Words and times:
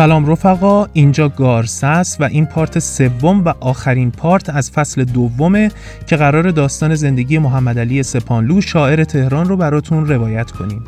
سلام 0.00 0.26
رفقا 0.26 0.86
اینجا 0.92 1.28
گارسس 1.28 2.16
و 2.20 2.24
این 2.24 2.46
پارت 2.46 2.78
سوم 2.78 3.44
و 3.44 3.54
آخرین 3.60 4.10
پارت 4.10 4.50
از 4.50 4.70
فصل 4.70 5.04
دومه 5.04 5.70
که 6.06 6.16
قرار 6.16 6.50
داستان 6.50 6.94
زندگی 6.94 7.38
محمد 7.38 7.78
علی 7.78 8.02
سپانلو 8.02 8.60
شاعر 8.60 9.04
تهران 9.04 9.48
رو 9.48 9.56
براتون 9.56 10.06
روایت 10.06 10.50
کنیم 10.50 10.84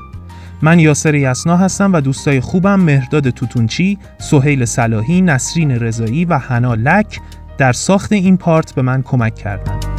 من 0.62 0.78
یاسر 0.78 1.14
یسنا 1.14 1.56
هستم 1.56 1.92
و 1.92 2.00
دوستای 2.00 2.40
خوبم 2.40 2.80
مهرداد 2.80 3.30
توتونچی، 3.30 3.98
سهیل 4.18 4.64
صلاحی، 4.64 5.20
نسرین 5.20 5.70
رضایی 5.70 6.24
و 6.24 6.38
حنا 6.38 6.74
لک 6.74 7.20
در 7.58 7.72
ساخت 7.72 8.12
این 8.12 8.36
پارت 8.36 8.74
به 8.74 8.82
من 8.82 9.02
کمک 9.02 9.34
کردند. 9.34 9.91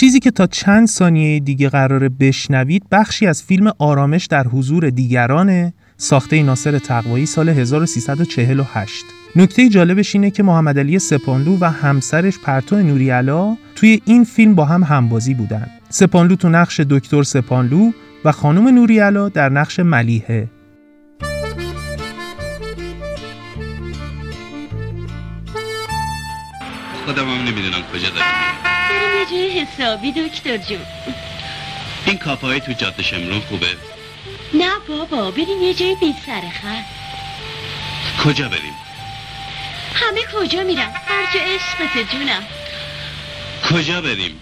چیزی 0.00 0.18
که 0.20 0.30
تا 0.30 0.46
چند 0.46 0.86
ثانیه 0.86 1.40
دیگه 1.40 1.68
قراره 1.68 2.08
بشنوید 2.08 2.82
بخشی 2.90 3.26
از 3.26 3.42
فیلم 3.42 3.72
آرامش 3.78 4.26
در 4.26 4.46
حضور 4.46 4.90
دیگرانه 4.90 5.72
ساخته 5.96 6.42
ناصر 6.42 6.78
تقوایی 6.78 7.26
سال 7.26 7.48
1348 7.48 9.04
نکته 9.36 9.68
جالبش 9.68 10.14
اینه 10.14 10.30
که 10.30 10.42
محمد 10.42 10.78
علی 10.78 10.98
سپانلو 10.98 11.58
و 11.60 11.64
همسرش 11.64 12.38
پرتو 12.38 12.76
نوریالا 12.76 13.56
توی 13.74 14.00
این 14.04 14.24
فیلم 14.24 14.54
با 14.54 14.64
هم 14.64 14.82
همبازی 14.82 15.34
بودن. 15.34 15.66
سپانلو 15.88 16.36
تو 16.36 16.48
نقش 16.48 16.80
دکتر 16.80 17.22
سپانلو 17.22 17.92
و 18.24 18.32
خانم 18.32 18.68
نوریالا 18.68 19.28
در 19.28 19.48
نقش 19.48 19.80
ملیحه. 19.80 20.48
خودم 27.06 27.24
هم 27.24 27.40
نمی‌دونم 27.40 27.82
کجا 27.92 28.08
دارم. 28.08 28.69
جای 29.30 29.60
حسابی 29.60 30.12
دکتر 30.12 30.56
جون 30.56 30.86
این 32.06 32.18
کافه 32.18 32.60
تو 32.60 32.72
جاده 32.72 33.02
شمرون 33.02 33.40
خوبه؟ 33.40 33.66
نه 34.54 34.70
بابا 34.88 35.30
بریم 35.30 35.62
یه 35.62 35.74
جای 35.74 35.94
بی 35.94 36.14
سرخط 36.26 36.84
کجا 38.24 38.48
بریم؟ 38.48 38.74
همه 39.94 40.20
کجا 40.34 40.62
میرم 40.62 40.92
هر 41.06 41.32
جا 41.34 41.40
عشقت 41.40 42.12
جونم. 42.12 42.42
کجا 43.70 44.00
بریم؟ 44.00 44.40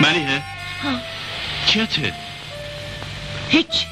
ملیه 0.00 0.42
ها. 0.82 0.98
چته 1.66 2.12
هیچ. 3.48 3.86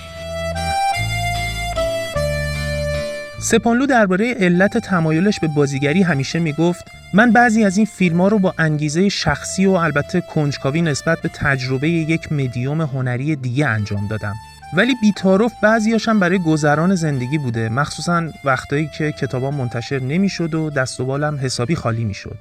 سپانلو 3.41 3.87
درباره 3.87 4.35
علت 4.35 4.79
تمایلش 4.79 5.41
به 5.41 5.49
بازیگری 5.49 6.03
همیشه 6.03 6.39
می‌گفت 6.39 6.98
من 7.15 7.33
بعضی 7.33 7.65
از 7.65 7.77
این 7.77 7.87
فیلم 7.87 8.21
ها 8.21 8.29
رو 8.29 8.39
با 8.39 8.55
انگیزه 8.59 9.09
شخصی 9.09 9.67
و 9.67 9.71
البته 9.71 10.21
کنجکاوی 10.21 10.83
نسبت 10.83 11.21
به 11.23 11.31
تجربه 11.35 11.89
یک 11.89 12.33
مدیوم 12.33 12.81
هنری 12.81 13.37
دیگه 13.37 13.67
انجام 13.67 14.07
دادم. 14.07 14.35
ولی 14.77 14.95
بیتارف 15.01 15.53
بعضیاشم 15.63 16.21
برای 16.21 16.39
گذران 16.39 16.95
زندگی 16.95 17.39
بوده 17.39 17.69
مخصوصا 17.69 18.29
وقتایی 18.45 18.91
که 18.99 19.13
کتابا 19.13 19.51
منتشر 19.51 19.99
نمی‌شد 19.99 20.55
و 20.55 20.71
دست 20.71 21.01
و 21.01 21.05
بالم 21.05 21.39
حسابی 21.43 21.75
خالی 21.75 22.05
می‌شد. 22.05 22.39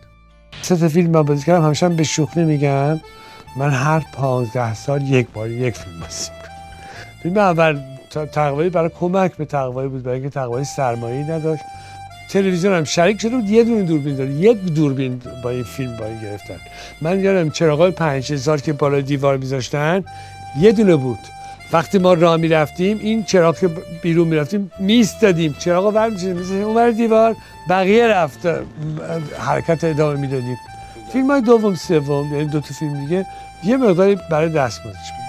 سه 0.62 0.88
فیلم 0.88 1.12
من 1.12 1.24
بازی 1.24 1.46
کردم 1.46 1.66
همیشه 1.66 1.90
به 1.90 2.04
شوخی 2.04 2.44
میگم 2.44 3.00
من 3.58 3.72
هر 3.72 4.06
پانزده 4.14 4.74
سال 4.74 5.02
یک 5.02 5.28
بار 5.34 5.50
یک 5.50 5.78
فیلم 5.78 6.00
بازی 6.00 6.30
فیلم 7.24 7.38
اول 7.38 7.80
تقوایی 8.32 8.70
برای 8.70 8.90
کمک 9.00 9.36
به 9.38 9.46
تقوایی 9.46 9.90
بود 9.90 10.04
برای 10.04 10.16
اینکه 10.16 10.30
تقوایی 10.30 10.66
سرمایه‌ای 10.66 11.24
نداشت. 11.24 11.64
تلویزیون 12.30 12.74
هم 12.74 12.84
شریک 12.84 13.22
شده 13.22 13.36
بود 13.36 13.50
یه 13.50 13.64
دونه 13.64 13.84
دوربین 13.84 14.16
داره. 14.16 14.32
یک 14.32 14.58
دوربین 14.58 15.22
با 15.44 15.50
این 15.50 15.64
فیلم 15.64 15.98
با 15.98 16.06
این 16.06 16.22
گرفتن. 16.22 16.58
من 17.02 17.20
یادم 17.20 17.50
چراغای 17.50 17.92
5000 17.92 18.62
که 18.62 18.74
بالا 18.74 19.02
دیوار 19.02 19.38
میذاشتن 19.38 20.04
یه 20.62 20.72
دونه 20.72 20.96
بود. 20.96 21.20
وقتی 21.74 21.98
ما 21.98 22.14
راه 22.14 22.38
می‌رفتیم 22.38 23.00
این 23.02 23.24
چراغ 23.24 23.60
که 23.60 23.70
بیرون 24.02 24.28
می‌رفتیم 24.28 24.72
میستادیم 24.80 25.56
چراغ 25.60 25.86
ور 25.96 26.10
می‌شدیم 26.10 26.64
اونور 26.64 26.92
دیوار 26.92 27.36
بقیه 27.70 28.08
رفت 28.08 28.40
حرکت 29.40 29.84
ادامه 29.84 30.20
می‌دادیم. 30.20 30.58
فیلم 31.14 31.32
های 31.32 31.42
دوم 31.42 31.76
سوم 31.76 32.36
یعنی 32.36 32.46
دو 32.46 32.60
تا 32.60 32.74
فیلم 32.80 33.06
دیگه 33.06 33.26
یه 33.64 33.78
مقداری 33.78 34.18
برای 34.32 34.50
دستمزدش 34.50 35.27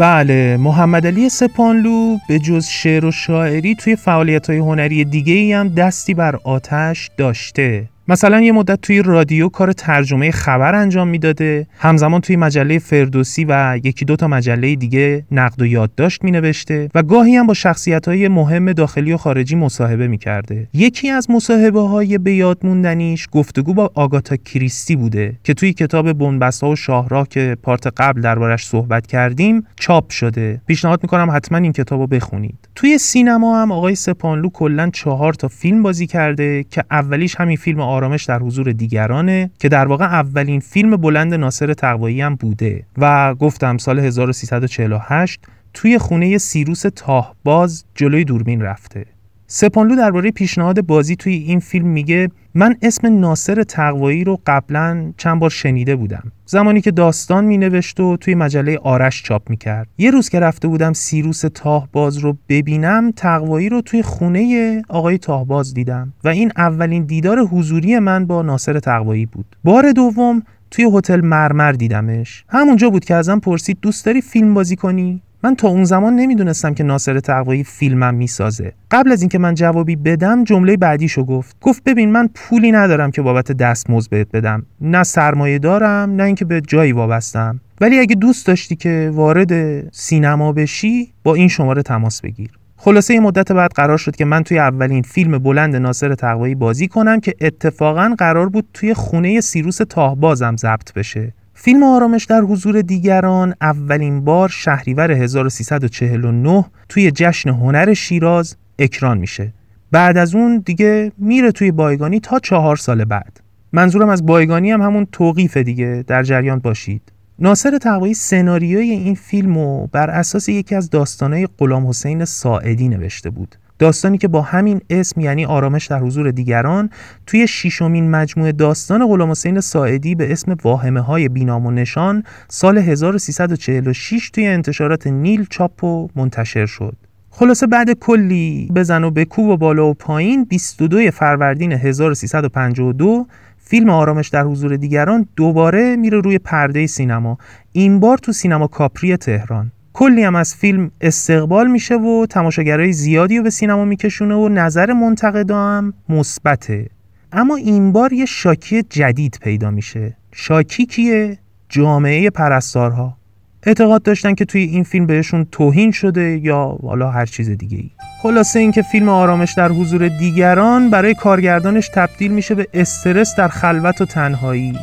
بله 0.00 0.56
محمد 0.56 1.06
علی 1.06 1.28
سپانلو 1.28 2.18
به 2.28 2.38
جز 2.38 2.66
شعر 2.66 3.04
و 3.04 3.12
شاعری 3.12 3.74
توی 3.74 3.96
فعالیت 3.96 4.50
های 4.50 4.58
هنری 4.58 5.04
دیگه 5.04 5.32
ای 5.32 5.52
هم 5.52 5.68
دستی 5.68 6.14
بر 6.14 6.36
آتش 6.44 7.10
داشته. 7.16 7.89
مثلا 8.10 8.40
یه 8.40 8.52
مدت 8.52 8.80
توی 8.80 9.02
رادیو 9.02 9.48
کار 9.48 9.72
ترجمه 9.72 10.30
خبر 10.30 10.74
انجام 10.74 11.08
می‌داده. 11.08 11.66
همزمان 11.78 12.20
توی 12.20 12.36
مجله 12.36 12.78
فردوسی 12.78 13.46
و 13.48 13.80
یکی 13.84 14.04
دو 14.04 14.16
تا 14.16 14.28
مجله 14.28 14.74
دیگه 14.74 15.24
نقد 15.30 15.62
و 15.62 15.66
یادداشت 15.66 16.24
مینوشته 16.24 16.88
و 16.94 17.02
گاهی 17.02 17.36
هم 17.36 17.46
با 17.46 17.54
شخصیت 17.54 18.08
های 18.08 18.28
مهم 18.28 18.72
داخلی 18.72 19.12
و 19.12 19.16
خارجی 19.16 19.56
مصاحبه 19.56 20.08
می‌کرده. 20.08 20.68
یکی 20.74 21.10
از 21.10 21.30
مصاحبه 21.30 21.80
های 21.80 22.18
به 22.18 22.34
یاد 22.34 22.58
موندنیش 22.62 23.28
گفتگو 23.32 23.74
با 23.74 23.90
آگاتا 23.94 24.36
کریستی 24.36 24.96
بوده 24.96 25.34
که 25.44 25.54
توی 25.54 25.72
کتاب 25.72 26.12
بنبسا 26.12 26.68
و 26.68 26.76
شاهراه 26.76 27.28
که 27.28 27.56
پارت 27.62 27.86
قبل 27.86 28.20
دربارش 28.20 28.66
صحبت 28.66 29.06
کردیم 29.06 29.66
چاپ 29.76 30.10
شده. 30.10 30.60
پیشنهاد 30.66 31.02
می‌کنم 31.02 31.30
حتما 31.30 31.58
این 31.58 31.72
کتابو 31.72 32.06
بخونید. 32.06 32.58
توی 32.74 32.98
سینما 32.98 33.62
هم 33.62 33.72
آقای 33.72 33.94
سپانلو 33.94 34.48
کلا 34.48 34.90
چهار 34.92 35.34
تا 35.34 35.48
فیلم 35.48 35.82
بازی 35.82 36.06
کرده 36.06 36.64
که 36.70 36.84
اولیش 36.90 37.34
همین 37.34 37.56
فیلم 37.56 37.80
آرامش 38.00 38.24
در 38.24 38.38
حضور 38.38 38.72
دیگرانه 38.72 39.50
که 39.58 39.68
در 39.68 39.86
واقع 39.86 40.04
اولین 40.04 40.60
فیلم 40.60 40.96
بلند 40.96 41.34
ناصر 41.34 41.74
تقوایی 41.74 42.20
هم 42.20 42.34
بوده. 42.34 42.86
و 42.98 43.34
گفتم 43.34 43.78
سال 43.78 43.98
1348 43.98 45.40
توی 45.74 45.98
خونه 45.98 46.38
سیروس 46.38 46.82
تاهباز 46.96 47.84
جلوی 47.94 48.24
دوربین 48.24 48.62
رفته. 48.62 49.06
سپانلو 49.52 49.96
درباره 49.96 50.30
پیشنهاد 50.30 50.86
بازی 50.86 51.16
توی 51.16 51.34
این 51.34 51.60
فیلم 51.60 51.86
میگه 51.86 52.28
من 52.54 52.76
اسم 52.82 53.20
ناصر 53.20 53.62
تقوایی 53.62 54.24
رو 54.24 54.40
قبلا 54.46 55.12
چند 55.16 55.40
بار 55.40 55.50
شنیده 55.50 55.96
بودم. 55.96 56.32
زمانی 56.46 56.80
که 56.80 56.90
داستان 56.90 57.44
می 57.44 57.58
نوشت 57.58 58.00
و 58.00 58.16
توی 58.16 58.34
مجله 58.34 58.78
آرش 58.78 59.22
چاپ 59.22 59.50
می 59.50 59.56
کرد 59.56 59.88
یه 59.98 60.10
روز 60.10 60.28
که 60.28 60.40
رفته 60.40 60.68
بودم 60.68 60.92
سیروس 60.92 61.40
تاهباز 61.54 62.18
رو 62.18 62.36
ببینم 62.48 63.10
تقوایی 63.10 63.68
رو 63.68 63.80
توی 63.80 64.02
خونه 64.02 64.82
آقای 64.88 65.18
تاهباز 65.18 65.74
دیدم 65.74 66.12
و 66.24 66.28
این 66.28 66.52
اولین 66.56 67.04
دیدار 67.04 67.38
حضوری 67.38 67.98
من 67.98 68.26
با 68.26 68.42
ناصر 68.42 68.78
تقوایی 68.78 69.26
بود. 69.26 69.56
بار 69.64 69.92
دوم 69.92 70.42
توی 70.70 70.90
هتل 70.94 71.20
مرمر 71.20 71.72
دیدمش. 71.72 72.44
همونجا 72.48 72.90
بود 72.90 73.04
که 73.04 73.14
ازم 73.14 73.38
پرسید 73.38 73.78
دوست 73.82 74.06
داری 74.06 74.20
فیلم 74.20 74.54
بازی 74.54 74.76
کنی؟ 74.76 75.22
من 75.44 75.54
تا 75.54 75.68
اون 75.68 75.84
زمان 75.84 76.16
نمی‌دونستم 76.16 76.74
که 76.74 76.84
ناصر 76.84 77.20
تقوایی 77.20 77.64
فیلمم 77.64 78.14
می‌سازه. 78.14 78.72
قبل 78.90 79.12
از 79.12 79.22
اینکه 79.22 79.38
من 79.38 79.54
جوابی 79.54 79.96
بدم 79.96 80.44
جمله 80.44 80.76
بعدیشو 80.76 81.24
گفت. 81.24 81.56
گفت 81.60 81.84
ببین 81.84 82.12
من 82.12 82.28
پولی 82.34 82.72
ندارم 82.72 83.10
که 83.10 83.22
بابت 83.22 83.52
دستمزد 83.52 84.10
بهت 84.10 84.28
بدم. 84.32 84.66
نه 84.80 85.02
سرمایه 85.02 85.58
دارم 85.58 86.12
نه 86.16 86.22
اینکه 86.22 86.44
به 86.44 86.60
جایی 86.60 86.92
وابستم. 86.92 87.60
ولی 87.80 87.98
اگه 87.98 88.14
دوست 88.14 88.46
داشتی 88.46 88.76
که 88.76 89.10
وارد 89.14 89.52
سینما 89.94 90.52
بشی 90.52 91.12
با 91.24 91.34
این 91.34 91.48
شماره 91.48 91.82
تماس 91.82 92.20
بگیر. 92.20 92.50
خلاصه 92.76 93.14
یه 93.14 93.20
مدت 93.20 93.52
بعد 93.52 93.72
قرار 93.72 93.98
شد 93.98 94.16
که 94.16 94.24
من 94.24 94.42
توی 94.42 94.58
اولین 94.58 95.02
فیلم 95.02 95.38
بلند 95.38 95.76
ناصر 95.76 96.14
تقوایی 96.14 96.54
بازی 96.54 96.88
کنم 96.88 97.20
که 97.20 97.34
اتفاقا 97.40 98.14
قرار 98.18 98.48
بود 98.48 98.68
توی 98.74 98.94
خونه 98.94 99.40
سیروس 99.40 99.76
تاهبازم 99.76 100.56
ضبط 100.56 100.92
بشه. 100.92 101.32
فیلم 101.62 101.82
آرامش 101.82 102.24
در 102.24 102.40
حضور 102.40 102.82
دیگران 102.82 103.54
اولین 103.60 104.24
بار 104.24 104.48
شهریور 104.48 105.10
1349 105.10 106.64
توی 106.88 107.10
جشن 107.10 107.50
هنر 107.50 107.94
شیراز 107.94 108.56
اکران 108.78 109.18
میشه. 109.18 109.52
بعد 109.90 110.16
از 110.16 110.34
اون 110.34 110.58
دیگه 110.58 111.12
میره 111.18 111.52
توی 111.52 111.70
بایگانی 111.70 112.20
تا 112.20 112.38
چهار 112.38 112.76
سال 112.76 113.04
بعد. 113.04 113.40
منظورم 113.72 114.08
از 114.08 114.26
بایگانی 114.26 114.70
هم 114.70 114.82
همون 114.82 115.06
توقیف 115.12 115.56
دیگه 115.56 116.04
در 116.06 116.22
جریان 116.22 116.58
باشید. 116.58 117.12
ناصر 117.38 117.78
تقوایی 117.78 118.14
سناریوی 118.14 118.90
این 118.90 119.14
فیلم 119.14 119.58
رو 119.58 119.88
بر 119.92 120.10
اساس 120.10 120.48
یکی 120.48 120.74
از 120.74 120.90
داستانهای 120.90 121.48
غلام 121.58 121.86
حسین 121.86 122.24
ساعدی 122.24 122.88
نوشته 122.88 123.30
بود. 123.30 123.56
داستانی 123.80 124.18
که 124.18 124.28
با 124.28 124.42
همین 124.42 124.80
اسم 124.90 125.20
یعنی 125.20 125.44
آرامش 125.44 125.86
در 125.86 125.98
حضور 125.98 126.30
دیگران 126.30 126.90
توی 127.26 127.46
شیشمین 127.46 128.10
مجموعه 128.10 128.52
داستان 128.52 129.06
غلام 129.06 129.30
حسین 129.30 129.60
ساعدی 129.60 130.14
به 130.14 130.32
اسم 130.32 130.56
واهمه 130.64 131.00
های 131.00 131.28
بینام 131.28 131.66
و 131.66 131.70
نشان 131.70 132.24
سال 132.48 132.78
1346 132.78 134.30
توی 134.30 134.46
انتشارات 134.46 135.06
نیل 135.06 135.46
چاپ 135.50 135.84
و 135.84 136.08
منتشر 136.16 136.66
شد. 136.66 136.96
خلاصه 137.30 137.66
بعد 137.66 137.92
کلی 137.92 138.68
بزن 138.74 139.04
و 139.04 139.10
بکوب 139.10 139.48
و 139.48 139.56
بالا 139.56 139.86
و 139.86 139.94
پایین 139.94 140.44
22 140.44 141.10
فروردین 141.10 141.72
1352 141.72 143.26
فیلم 143.58 143.90
آرامش 143.90 144.28
در 144.28 144.42
حضور 144.42 144.76
دیگران 144.76 145.26
دوباره 145.36 145.96
میره 145.96 146.20
روی 146.20 146.38
پرده 146.38 146.86
سینما 146.86 147.38
این 147.72 148.00
بار 148.00 148.18
تو 148.18 148.32
سینما 148.32 148.66
کاپری 148.66 149.16
تهران 149.16 149.72
کلی 149.92 150.24
هم 150.24 150.36
از 150.36 150.54
فیلم 150.54 150.90
استقبال 151.00 151.70
میشه 151.70 151.94
و 151.94 152.26
تماشاگرای 152.30 152.92
زیادی 152.92 153.38
رو 153.38 153.42
به 153.42 153.50
سینما 153.50 153.84
میکشونه 153.84 154.34
و 154.34 154.48
نظر 154.48 154.92
منتقدا 154.92 155.58
هم 155.58 155.94
مثبته 156.08 156.86
اما 157.32 157.56
این 157.56 157.92
بار 157.92 158.12
یه 158.12 158.24
شاکی 158.24 158.82
جدید 158.82 159.38
پیدا 159.42 159.70
میشه. 159.70 160.16
شاکی 160.32 160.86
کیه؟ 160.86 161.38
جامعه 161.68 162.30
پرستارها. 162.30 163.16
اعتقاد 163.62 164.02
داشتن 164.02 164.34
که 164.34 164.44
توی 164.44 164.62
این 164.62 164.84
فیلم 164.84 165.06
بهشون 165.06 165.46
توهین 165.52 165.90
شده 165.90 166.40
یا 166.42 166.78
حالا 166.82 167.10
هر 167.10 167.26
چیز 167.26 167.50
دیگه 167.50 167.78
ای 167.78 167.90
خلاصه 168.22 168.58
اینکه 168.60 168.82
فیلم 168.82 169.08
آرامش 169.08 169.54
در 169.56 169.68
حضور 169.68 170.08
دیگران 170.08 170.90
برای 170.90 171.14
کارگردانش 171.14 171.88
تبدیل 171.88 172.32
میشه 172.32 172.54
به 172.54 172.66
استرس 172.74 173.36
در 173.36 173.48
خلوت 173.48 174.00
و 174.00 174.04
تنهایی. 174.04 174.78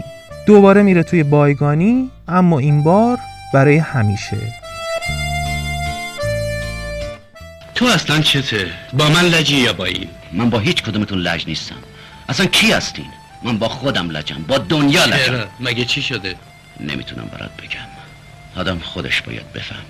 دوباره 0.46 0.84
میره 0.84 1.04
توی 1.04 1.24
بایگانی 1.24 2.12
اما 2.28 2.60
این 2.60 2.84
بار 2.84 3.18
برای 3.54 3.78
همیشه. 3.78 4.67
تو 7.78 7.86
اصلا 7.86 8.22
چته؟ 8.22 8.72
با 8.94 9.10
من 9.10 9.26
لجی 9.26 9.56
یا 9.56 9.74
با 9.74 9.86
این؟ 9.86 10.10
من 10.34 10.50
با 10.50 10.60
هیچ 10.60 10.84
کدومتون 10.84 11.20
لج 11.20 11.48
نیستم 11.48 11.76
اصلا 12.30 12.46
کی 12.46 12.72
هستین 12.72 13.10
من 13.44 13.58
با 13.58 13.70
خودم 13.70 14.10
لجم 14.10 14.44
با 14.48 14.58
دنیا 14.58 15.06
لجم 15.06 15.26
چرا؟ 15.26 15.48
مگه 15.60 15.86
چی 15.86 16.02
شده؟ 16.02 16.36
نمی‌تونم 16.80 17.26
برات 17.26 17.58
بگم 17.58 17.88
آدم 18.56 18.80
خودش 18.80 19.22
باید 19.22 19.54
بفهمه 19.54 19.82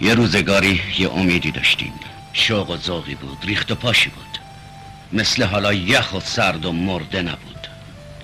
یه 0.00 0.14
روزگاری 0.14 0.80
یه 0.98 1.10
امیدی 1.10 1.50
داشتیم 1.50 1.92
شوق 2.32 2.70
و 2.70 2.76
ذوقی 2.76 3.14
بود 3.14 3.38
ریخت 3.44 3.72
و 3.72 3.74
پاشی 3.74 4.08
بود 4.08 4.38
مثل 5.12 5.42
حالا 5.42 5.72
یخ 5.72 6.14
و 6.14 6.20
سرد 6.20 6.64
و 6.64 6.72
مرده 6.72 7.22
نبود 7.22 7.66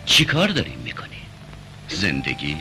چی 0.06 0.24
کار 0.24 0.48
داریم 0.48 0.78
می‌کنی؟ 0.84 1.22
زندگی؟ 1.88 2.56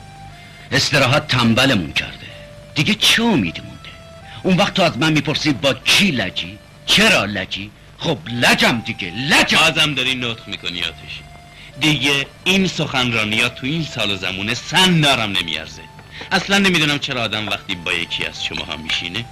استراحت 0.72 1.28
تنبلمون 1.28 1.92
کرده 1.92 2.26
دیگه 2.74 2.94
چه 2.94 3.22
امیدی؟ 3.22 3.71
اون 4.42 4.56
وقت 4.56 4.74
تو 4.74 4.82
از 4.82 4.98
من 4.98 5.12
می‌پرسی 5.12 5.52
با 5.52 5.74
کی 5.74 6.10
لجی؟ 6.10 6.58
چرا 6.86 7.24
لجی؟ 7.24 7.70
خب 7.98 8.18
لجم 8.32 8.82
دیگه 8.86 9.12
لجم. 9.16 9.56
بازم 9.56 9.94
داری 9.94 10.14
نطق 10.14 10.48
می‌کنی 10.48 10.80
آتشی 10.80 11.22
دیگه 11.80 12.26
این 12.44 12.66
سخنرانی 12.66 13.40
ها 13.40 13.48
تو 13.48 13.66
این 13.66 13.84
سال 13.84 14.10
و 14.10 14.16
زمونه 14.16 14.54
سن 14.54 15.00
دارم 15.00 15.32
نمیارزه. 15.32 15.82
اصلا 16.32 16.58
نمی‌دونم 16.58 16.98
چرا 16.98 17.22
آدم 17.22 17.48
وقتی 17.48 17.74
با 17.74 17.92
یکی 17.92 18.26
از 18.26 18.44
شما 18.44 18.64
ها 18.64 18.76
میشینه 18.76 19.24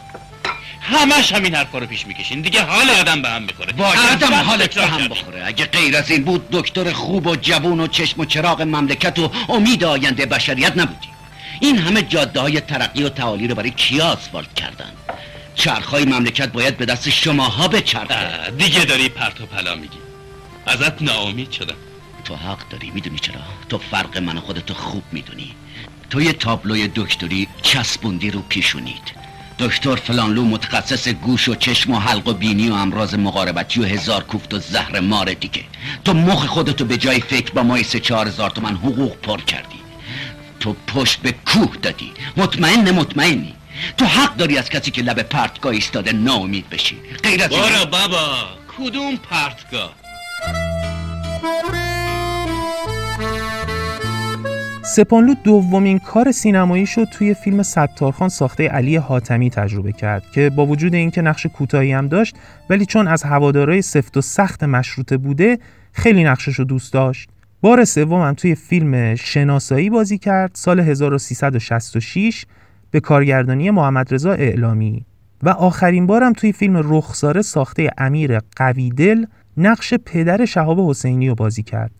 همش 0.80 1.32
همین 1.32 1.54
حرفا 1.54 1.78
رو 1.78 1.86
پیش 1.86 2.06
می‌کشین. 2.06 2.40
دیگه 2.40 2.62
حال 2.62 2.90
آدم 2.90 3.22
به 3.22 3.28
هم 3.28 3.42
می‌خوره 3.42 3.72
شب 3.72 4.32
حالت 4.32 4.74
به 4.74 4.86
هم. 4.86 5.08
بخوره. 5.08 5.46
اگه 5.46 5.64
غیر 5.64 5.96
از 5.96 6.10
این 6.10 6.24
بود 6.24 6.50
دکتر 6.50 6.92
خوب 6.92 7.26
و 7.26 7.36
جوون 7.36 7.80
و 7.80 7.86
چشم 7.86 8.20
و 8.20 8.24
چراغ 8.24 8.62
مملکت 8.62 9.18
و 9.18 9.32
امید 9.48 9.84
آینده 9.84 10.26
بشریت 10.26 10.76
نبودی. 10.76 11.08
این 11.60 11.78
همه 11.78 12.02
جاده 12.02 12.40
های 12.40 12.60
ترقی 12.60 13.02
و 13.02 13.08
تعالی 13.08 13.48
رو 13.48 13.54
برای 13.54 13.70
کیا 13.70 14.06
آسفالت 14.06 14.54
کردن؟ 14.54 14.92
چرخهای 15.54 16.04
مملکت 16.04 16.48
باید 16.48 16.76
به 16.76 16.86
دست 16.86 17.10
شماها 17.10 17.68
بچرخه. 17.68 18.50
دیگه 18.58 18.84
داری 18.84 19.08
پرت 19.08 19.40
و 19.40 19.46
پلا 19.46 19.74
میگی. 19.74 19.98
ازت 20.66 21.02
ناامید 21.02 21.50
شدم. 21.50 21.74
تو 22.24 22.36
حق 22.36 22.68
داری 22.70 22.90
می‌دونی 22.90 23.18
چرا؟ 23.18 23.40
تو 23.68 23.78
فرق 23.78 24.18
من 24.18 24.36
و 24.36 24.40
خودتو 24.40 24.74
خوب 24.74 25.02
می‌دونی. 25.12 25.54
تو 26.10 26.22
یه 26.22 26.32
تابلوی 26.32 26.88
دکتری 26.88 27.48
چسبوندی 27.62 28.30
رو 28.30 28.40
پیشونید 28.48 29.20
دکتر 29.58 29.96
فلانلو 29.96 30.44
متخصص 30.44 31.08
گوش 31.08 31.48
و 31.48 31.54
چشم 31.54 31.92
و 31.92 31.98
حلق 31.98 32.28
و 32.28 32.32
بینی 32.32 32.70
و 32.70 32.74
امراض 32.74 33.14
مقاربتی 33.14 33.80
و 33.80 33.84
هزار 33.84 34.24
کوفت 34.24 34.54
و 34.54 34.58
زهر 34.58 35.00
مار 35.00 35.32
دیگه 35.32 35.64
تو 36.04 36.14
مخ 36.14 36.46
خودتو 36.46 36.84
به 36.84 36.96
جای 36.96 37.20
فکر 37.20 37.52
با 37.52 37.62
مای 37.62 37.84
سه 37.84 38.00
چهار 38.00 38.28
هزار 38.28 38.50
تومن 38.50 38.76
حقوق 38.76 39.16
پر 39.16 39.40
کردی. 39.40 39.79
تو 40.60 40.76
پشت 40.86 41.22
به 41.22 41.34
کوه 41.46 41.76
دادی. 41.82 42.12
مطمئن 42.36 42.90
مطمئنی. 42.90 43.54
تو 43.96 44.04
حق 44.04 44.36
داری 44.36 44.58
از 44.58 44.70
کسی 44.70 44.90
که 44.90 45.02
لب 45.02 45.22
پرتگاه 45.22 45.72
ایستاده 45.72 46.12
ناامید 46.12 46.68
بشی. 46.70 46.96
غیر 47.22 47.42
از 47.42 47.50
برو 47.50 47.86
بابا. 47.90 48.34
کدوم 48.78 49.16
پرتگاه؟ 49.16 49.94
سپانلو 54.82 55.34
دومین 55.34 55.98
کار 55.98 56.32
سینمایی 56.32 56.86
شد 56.86 57.04
توی 57.04 57.34
فیلم 57.34 57.62
ستارخان 57.62 58.28
ساخته 58.28 58.68
علی 58.68 58.96
حاتمی 58.96 59.50
تجربه 59.50 59.92
کرد 59.92 60.22
که 60.34 60.50
با 60.50 60.66
وجود 60.66 60.94
اینکه 60.94 61.22
نقش 61.22 61.46
کوتاهی 61.46 61.92
هم 61.92 62.08
داشت 62.08 62.34
ولی 62.70 62.86
چون 62.86 63.08
از 63.08 63.22
هوادارای 63.22 63.82
سفت 63.82 64.16
و 64.16 64.20
سخت 64.20 64.64
مشروطه 64.64 65.16
بوده 65.16 65.58
خیلی 65.92 66.24
نقشش 66.24 66.54
رو 66.54 66.64
دوست 66.64 66.92
داشت. 66.92 67.28
بار 67.62 67.84
سوم 67.84 68.22
هم 68.22 68.34
توی 68.34 68.54
فیلم 68.54 69.14
شناسایی 69.14 69.90
بازی 69.90 70.18
کرد 70.18 70.50
سال 70.54 70.80
1366 70.80 72.46
به 72.90 73.00
کارگردانی 73.00 73.70
محمد 73.70 74.14
رضا 74.14 74.32
اعلامی. 74.32 75.04
و 75.42 75.48
آخرین 75.48 76.06
بارم 76.06 76.32
توی 76.32 76.52
فیلم 76.52 76.76
رخساره 76.96 77.42
ساخته 77.42 77.90
امیر 77.98 78.38
قویدل 78.56 79.24
نقش 79.56 79.94
پدر 79.94 80.44
شهاب 80.44 80.90
حسینی 80.90 81.28
رو 81.28 81.34
بازی 81.34 81.62
کرد. 81.62 81.90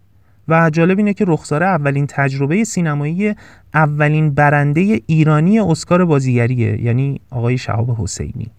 و 0.49 0.71
جالب 0.71 0.99
اینه 0.99 1.15
که 1.15 1.25
رخساره 1.29 1.67
اولین 1.67 2.07
تجربه 2.07 2.65
سینمایی 2.65 3.35
اولین 3.75 4.31
برنده 4.31 5.01
ایرانی 5.07 5.61
اسکار 5.61 6.05
بازیگریه 6.05 6.83
یعنی 6.83 7.21
آقای 7.31 7.59
شهاب 7.59 7.91
حسینی. 7.99 8.51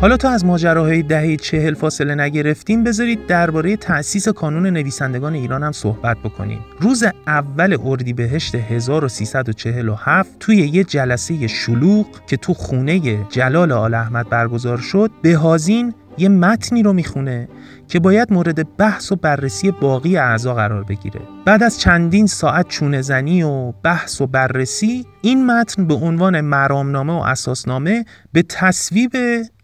حالا 0.00 0.16
تا 0.16 0.30
از 0.30 0.44
ماجراهای 0.44 1.02
دهه 1.02 1.36
چهل 1.36 1.74
فاصله 1.74 2.14
نگرفتیم 2.14 2.84
بذارید 2.84 3.26
درباره 3.26 3.76
تأسیس 3.76 4.28
کانون 4.28 4.66
نویسندگان 4.66 5.34
ایران 5.34 5.62
هم 5.62 5.72
صحبت 5.72 6.16
بکنیم. 6.18 6.64
روز 6.80 7.04
اول 7.26 7.76
اردیبهشت 7.84 8.54
1347 8.54 10.30
توی 10.40 10.56
یه 10.56 10.84
جلسه 10.84 11.46
شلوغ 11.46 12.06
که 12.26 12.36
تو 12.36 12.54
خونه 12.54 13.00
جلال 13.30 13.72
آل 13.72 13.94
احمد 13.94 14.28
برگزار 14.28 14.78
شد 14.78 15.10
بهازین 15.22 15.94
یه 16.18 16.28
متنی 16.28 16.82
رو 16.82 16.92
می‌خونه 16.92 17.48
که 17.88 18.00
باید 18.00 18.32
مورد 18.32 18.76
بحث 18.76 19.12
و 19.12 19.16
بررسی 19.16 19.70
باقی 19.70 20.16
اعضا 20.16 20.54
قرار 20.54 20.84
بگیره. 20.84 21.20
بعد 21.50 21.62
از 21.62 21.80
چندین 21.80 22.26
ساعت 22.26 22.68
چونه 22.68 23.02
زنی 23.02 23.42
و 23.42 23.72
بحث 23.72 24.20
و 24.20 24.26
بررسی 24.26 25.06
این 25.22 25.46
متن 25.46 25.86
به 25.86 25.94
عنوان 25.94 26.40
مرامنامه 26.40 27.12
و 27.12 27.16
اساسنامه 27.16 28.04
به 28.32 28.42
تصویب 28.42 29.12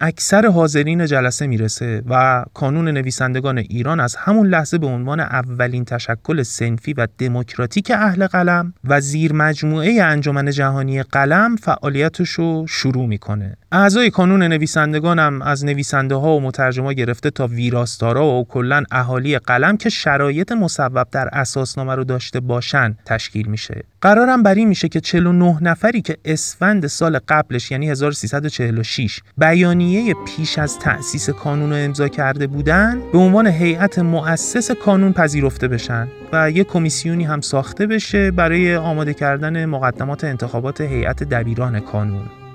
اکثر 0.01 0.47
حاضرین 0.47 1.07
جلسه 1.07 1.47
می‌رسه 1.47 2.03
و 2.09 2.45
کانون 2.55 2.89
نویسندگان 2.89 3.59
ایران 3.59 4.01
از 4.01 4.17
همون 4.17 4.47
لحظه 4.47 4.79
به 4.79 4.87
عنوان 4.87 5.21
اولین 5.21 5.85
تشکل 5.85 6.43
سنفی 6.43 6.93
و 6.93 7.09
دموکراتیک 7.19 7.93
اهل 7.95 8.27
قلم 8.27 8.75
و 8.85 9.01
زیر 9.01 9.33
مجموعه 9.33 10.03
انجمن 10.03 10.51
جهانی 10.51 11.03
قلم 11.03 11.57
فعالیتش 11.57 12.31
رو 12.31 12.67
شروع 12.69 13.07
می‌کنه. 13.07 13.57
اعضای 13.73 14.11
کانون 14.11 14.43
نویسندگان 14.43 15.19
هم 15.19 15.43
از 15.43 15.65
نویسنده 15.65 16.15
ها 16.15 16.37
و 16.37 16.41
مترجما 16.41 16.93
گرفته 16.93 17.31
تا 17.31 17.47
ویراستارا 17.47 18.27
و 18.27 18.47
کلا 18.49 18.83
اهالی 18.91 19.39
قلم 19.39 19.77
که 19.77 19.89
شرایط 19.89 20.53
مصوب 20.53 21.07
در 21.11 21.29
اساسنامه 21.77 21.95
رو 21.95 22.05
داشته 22.05 22.41
باشن 22.41 22.97
تشکیل 23.05 23.47
میشه. 23.47 23.83
قرارم 24.01 24.43
بر 24.43 24.55
این 24.55 24.69
میشه 24.69 24.89
که 24.89 25.01
49 25.01 25.59
نفری 25.61 26.03
که 26.03 26.17
اسفند 26.25 26.87
سال 26.87 27.19
قبلش 27.29 27.71
یعنی 27.71 27.91
1346 27.91 29.21
بیانیه 29.39 30.15
پیش 30.15 30.59
از 30.59 30.79
تأسیس 30.79 31.31
کانون 31.31 31.71
رو 31.71 31.77
امضا 31.77 32.09
کرده 32.09 32.47
بودن 32.47 33.01
به 33.13 33.19
عنوان 33.19 33.47
هیئت 33.47 33.99
مؤسس 33.99 34.71
کانون 34.71 35.13
پذیرفته 35.13 35.69
بشن 35.69 36.09
و 36.33 36.51
یک 36.51 36.67
کمیسیونی 36.67 37.25
هم 37.25 37.41
ساخته 37.41 37.87
بشه 37.87 38.31
برای 38.31 38.77
آماده 38.77 39.15
کردن 39.15 39.65
مقدمات 39.65 40.25
انتخابات 40.25 40.81
هیئت 40.81 41.23
دبیران 41.23 41.81
کانون. 41.81 42.46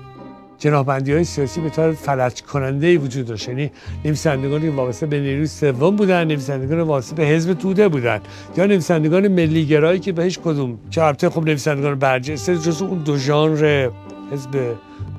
جناحبندی 0.62 1.12
های 1.12 1.24
سیاسی 1.24 1.60
به 1.60 1.70
طور 1.70 1.92
فلج 1.92 2.42
کننده 2.42 2.86
ای 2.86 2.96
وجود 2.96 3.26
داشت. 3.26 3.48
یعنی 3.48 3.70
نویسندگانی 4.04 4.70
که 4.70 4.76
وابسته 4.76 5.06
به 5.06 5.20
نیروی 5.20 5.46
سوم 5.46 5.96
بودن 5.96 6.24
نویسندگان 6.24 6.80
وابسته 6.80 7.14
به 7.14 7.24
حزب 7.24 7.54
توده 7.54 7.88
بودن. 7.88 8.20
یا 8.56 8.66
نویسندگان 8.66 9.28
ملیگرایی 9.28 10.00
که 10.00 10.12
به 10.12 10.24
هیچ 10.24 10.38
کدوم. 10.38 10.78
چه 10.90 11.02
البته 11.02 11.30
خب 11.30 11.44
نویسندگان 11.44 11.94
برجسته 11.94 12.58
جز 12.58 12.82
اون 12.82 12.98
دو 12.98 13.16
ژانر 13.16 13.90
حزب 14.32 14.76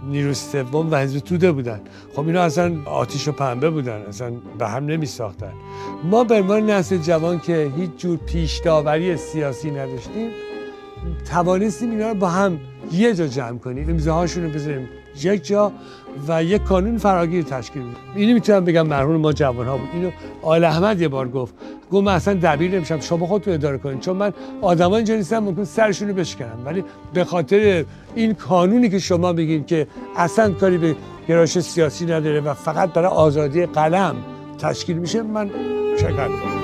نیروی 0.09 0.33
سوم 0.33 0.91
و 0.91 0.95
حزب 0.95 1.19
توده 1.19 1.51
بودن. 1.51 1.81
خب 2.15 2.27
اینا 2.27 2.41
اصلا 2.41 2.75
آتیش 2.85 3.27
و 3.27 3.31
پنبه 3.31 3.69
بودن 3.69 4.01
اصلا 4.01 4.31
به 4.59 4.67
هم 4.67 4.85
نمی 4.85 5.05
ساختن 5.05 5.53
ما 6.03 6.23
به 6.23 6.35
عنوان 6.35 6.69
نسل 6.69 6.97
جوان 6.97 7.39
که 7.39 7.71
هیچ 7.77 7.91
جور 7.97 8.17
پیش 8.17 8.61
داوری 8.65 9.17
سیاسی 9.17 9.71
نداشتیم 9.71 10.31
توانستیم 11.29 11.91
اینا 11.91 12.09
رو 12.09 12.15
با 12.15 12.29
هم 12.29 12.59
یه 12.91 13.13
جا 13.13 13.27
جمع 13.27 13.57
کنیم. 13.57 13.89
امضاهاشون 13.89 14.43
رو 14.43 14.49
بذاریم 14.49 14.89
یک 15.21 15.45
جا 15.45 15.71
و 16.27 16.43
یک 16.43 16.63
کانون 16.63 16.97
فراگیر 16.97 17.43
تشکیل 17.43 17.81
بدیم 17.81 17.95
اینو 18.15 18.33
می‌تونم 18.33 18.65
بگم 18.65 18.87
مرحوم 18.87 19.15
ما 19.15 19.33
جوان 19.33 19.67
ها 19.67 19.77
بود. 19.77 19.89
اینو 19.93 20.11
آل 20.41 20.63
احمد 20.63 21.01
یه 21.01 21.07
بار 21.07 21.29
گفت. 21.29 21.53
گفت 21.91 22.03
من 22.03 22.13
اصلا 22.13 22.33
دبیر 22.33 22.71
نمیشم. 22.71 22.99
شما 22.99 23.25
خودتون 23.27 23.53
اداره 23.53 23.77
کنید 23.77 23.99
چون 23.99 24.17
من 24.17 24.33
آدما 24.61 24.95
اینجا 24.95 25.15
نیستم 25.15 25.39
ممکن 25.39 25.63
سرشون 25.63 26.07
رو 26.07 26.13
بشکنم. 26.13 26.59
ولی 26.65 26.83
به 27.13 27.23
خاطر 27.23 27.85
این 28.15 28.33
کانونی 28.33 28.89
که 28.89 28.99
شما 28.99 29.33
بگین 29.33 29.65
که 29.65 29.87
اصلا 30.15 30.51
کاری 30.51 30.77
به 30.77 30.95
گرایش 31.27 31.59
سیاسی 31.59 32.05
نداره 32.05 32.41
و 32.41 32.53
فقط 32.53 32.93
برای 32.93 33.07
آزادی 33.07 33.65
قلم 33.65 34.15
تشکیل 34.59 34.97
میشه 34.97 35.21
من 35.21 35.49
شکر 35.97 36.27
کنم 36.27 36.62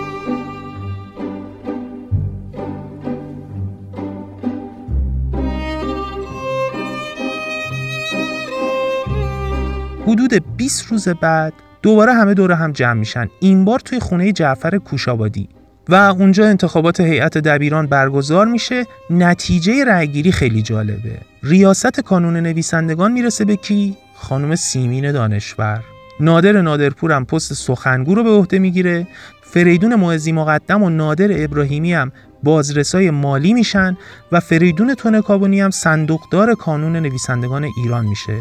حدود 10.19 10.57
20 10.57 10.85
روز 10.85 11.07
بعد 11.07 11.53
دوباره 11.81 12.13
همه 12.13 12.33
دور 12.33 12.51
هم 12.51 12.71
جمع 12.71 12.93
میشن. 12.93 13.27
این 13.39 13.65
بار 13.65 13.79
توی 13.79 13.99
خونه 13.99 14.31
جعفر 14.31 14.77
کوشابادی. 14.77 15.49
و 15.89 15.95
اونجا 15.95 16.45
انتخابات 16.45 16.99
هیئت 16.99 17.37
دبیران 17.37 17.87
برگزار 17.87 18.47
میشه. 18.47 18.85
نتیجه 19.09 19.85
رأیگیری 19.85 20.31
خیلی 20.31 20.61
جالبه. 20.61 21.17
ریاست 21.43 21.99
کانون 21.99 22.37
نویسندگان 22.37 23.11
می‌رسه 23.11 23.45
به 23.45 23.55
کی؟ 23.55 23.97
خانم 24.15 24.55
سیمین 24.55 25.11
دانشور. 25.11 25.83
نادر 26.19 26.61
نادرپور 26.61 27.11
هم 27.11 27.25
پست 27.25 27.53
سخنگو 27.53 28.15
رو 28.15 28.23
به 28.23 28.29
عهده 28.29 28.59
می‌گیره. 28.59 29.07
فریدون 29.41 29.95
معزی 29.95 30.31
مقدم 30.31 30.83
و 30.83 30.89
نادر 30.89 31.43
ابراهیمی 31.43 31.93
هم 31.93 32.11
بازرسای 32.43 33.11
مالی 33.11 33.53
میشن 33.53 33.97
و 34.31 34.39
فریدون 34.39 34.93
تونکابونی 34.93 35.61
هم 35.61 35.69
صندوقدار 35.69 36.55
کانون 36.55 36.95
نویسندگان 36.95 37.65
ایران 37.77 38.05
میشه. 38.05 38.33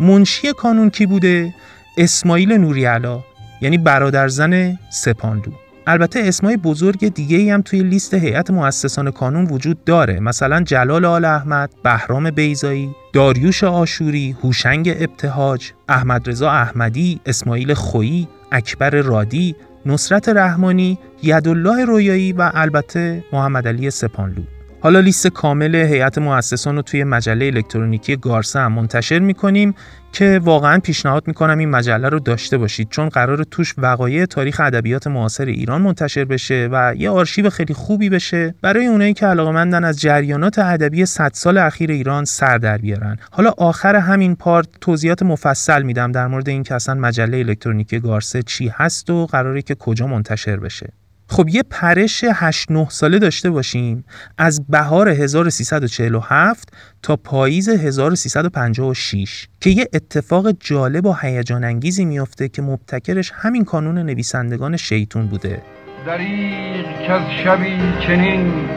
منشی 0.00 0.52
کانون 0.52 0.90
کی 0.90 1.06
بوده؟ 1.06 1.54
اسماعیل 1.98 2.52
نوریعلا 2.52 3.20
یعنی 3.60 3.78
برادرزن 3.78 4.78
سپانلو 4.90 5.52
البته 5.86 6.20
اسمای 6.20 6.56
بزرگ 6.56 7.08
دیگه 7.14 7.36
ای 7.36 7.50
هم 7.50 7.62
توی 7.62 7.82
لیست 7.82 8.14
هیئت 8.14 8.50
مؤسسان 8.50 9.10
کانون 9.10 9.44
وجود 9.44 9.84
داره. 9.84 10.20
مثلا 10.20 10.60
جلال 10.60 11.04
آل 11.04 11.24
احمد، 11.24 11.70
بهرام 11.82 12.30
بیزایی، 12.30 12.90
داریوش 13.12 13.64
آشوری، 13.64 14.36
هوشنگ 14.42 14.96
ابتهاج، 14.98 15.72
احمد 15.88 16.28
رضا 16.28 16.50
احمدی، 16.50 17.20
اسماعیل 17.26 17.74
خویی، 17.74 18.28
اکبر 18.52 18.90
رادی، 18.90 19.56
نصرت 19.86 20.28
رحمانی، 20.28 20.98
یدالله 21.22 21.84
رویایی 21.84 22.32
و 22.32 22.50
البته 22.54 23.24
محمد 23.32 23.68
علی 23.68 23.90
سپانلو 23.90 24.42
حالا 24.86 25.00
لیست 25.00 25.26
کامل 25.26 25.74
هیئت 25.74 26.18
مؤسسان 26.18 26.76
رو 26.76 26.82
توی 26.82 27.04
مجله 27.04 27.46
الکترونیکی 27.46 28.16
گارسه 28.16 28.58
هم 28.58 28.72
منتشر 28.72 29.18
می‌کنیم 29.18 29.74
که 30.12 30.40
واقعا 30.44 30.78
پیشنهاد 30.78 31.22
می‌کنم 31.26 31.58
این 31.58 31.70
مجله 31.70 32.08
رو 32.08 32.18
داشته 32.18 32.58
باشید 32.58 32.88
چون 32.88 33.08
قرار 33.08 33.44
توش 33.44 33.74
وقایع 33.78 34.24
تاریخ 34.26 34.60
ادبیات 34.60 35.06
معاصر 35.06 35.44
ایران 35.44 35.82
منتشر 35.82 36.24
بشه 36.24 36.68
و 36.72 36.94
یه 36.96 37.10
آرشیو 37.10 37.50
خیلی 37.50 37.74
خوبی 37.74 38.08
بشه 38.08 38.54
برای 38.62 38.86
اونایی 38.86 39.14
که 39.14 39.26
علاقمندن 39.26 39.84
از 39.84 40.00
جریانات 40.00 40.58
ادبی 40.58 41.06
100 41.06 41.30
سال 41.34 41.58
اخیر 41.58 41.90
ایران 41.90 42.24
سر 42.24 42.58
در 42.58 42.78
بیارن. 42.78 43.18
حالا 43.30 43.52
آخر 43.58 43.96
همین 43.96 44.36
پارت 44.36 44.68
توضیحات 44.80 45.22
مفصل 45.22 45.82
میدم 45.82 46.12
در 46.12 46.26
مورد 46.26 46.48
اینکه 46.48 46.74
اصلا 46.74 46.94
مجله 46.94 47.38
الکترونیکی 47.38 48.00
گارسه 48.00 48.42
چی 48.42 48.68
هست 48.68 49.10
و 49.10 49.26
قراره 49.26 49.62
که 49.62 49.74
کجا 49.74 50.06
منتشر 50.06 50.56
بشه. 50.56 50.92
خب 51.28 51.48
یه 51.48 51.62
پرش 51.70 52.24
8 52.34 52.70
9 52.70 52.86
ساله 52.90 53.18
داشته 53.18 53.50
باشیم. 53.50 54.04
از 54.38 54.66
بهار 54.68 55.08
1347 55.08 56.68
تا 57.02 57.16
پاییز 57.16 57.68
1356 57.68 59.48
که 59.60 59.70
یه 59.70 59.88
اتفاق 59.92 60.50
جالب 60.60 61.06
و 61.06 61.16
هیجان 61.22 61.64
انگیزی 61.64 62.04
میافته 62.04 62.48
که 62.48 62.62
مبتکرش 62.62 63.32
همین 63.34 63.64
کانون 63.64 63.98
نویسندگان 63.98 64.76
شیطون 64.76 65.26
بوده. 65.26 65.62
دریغ 66.06 67.06
که 67.06 67.12
از 67.12 67.22
شبی 67.44 67.78
چنین 68.06 68.68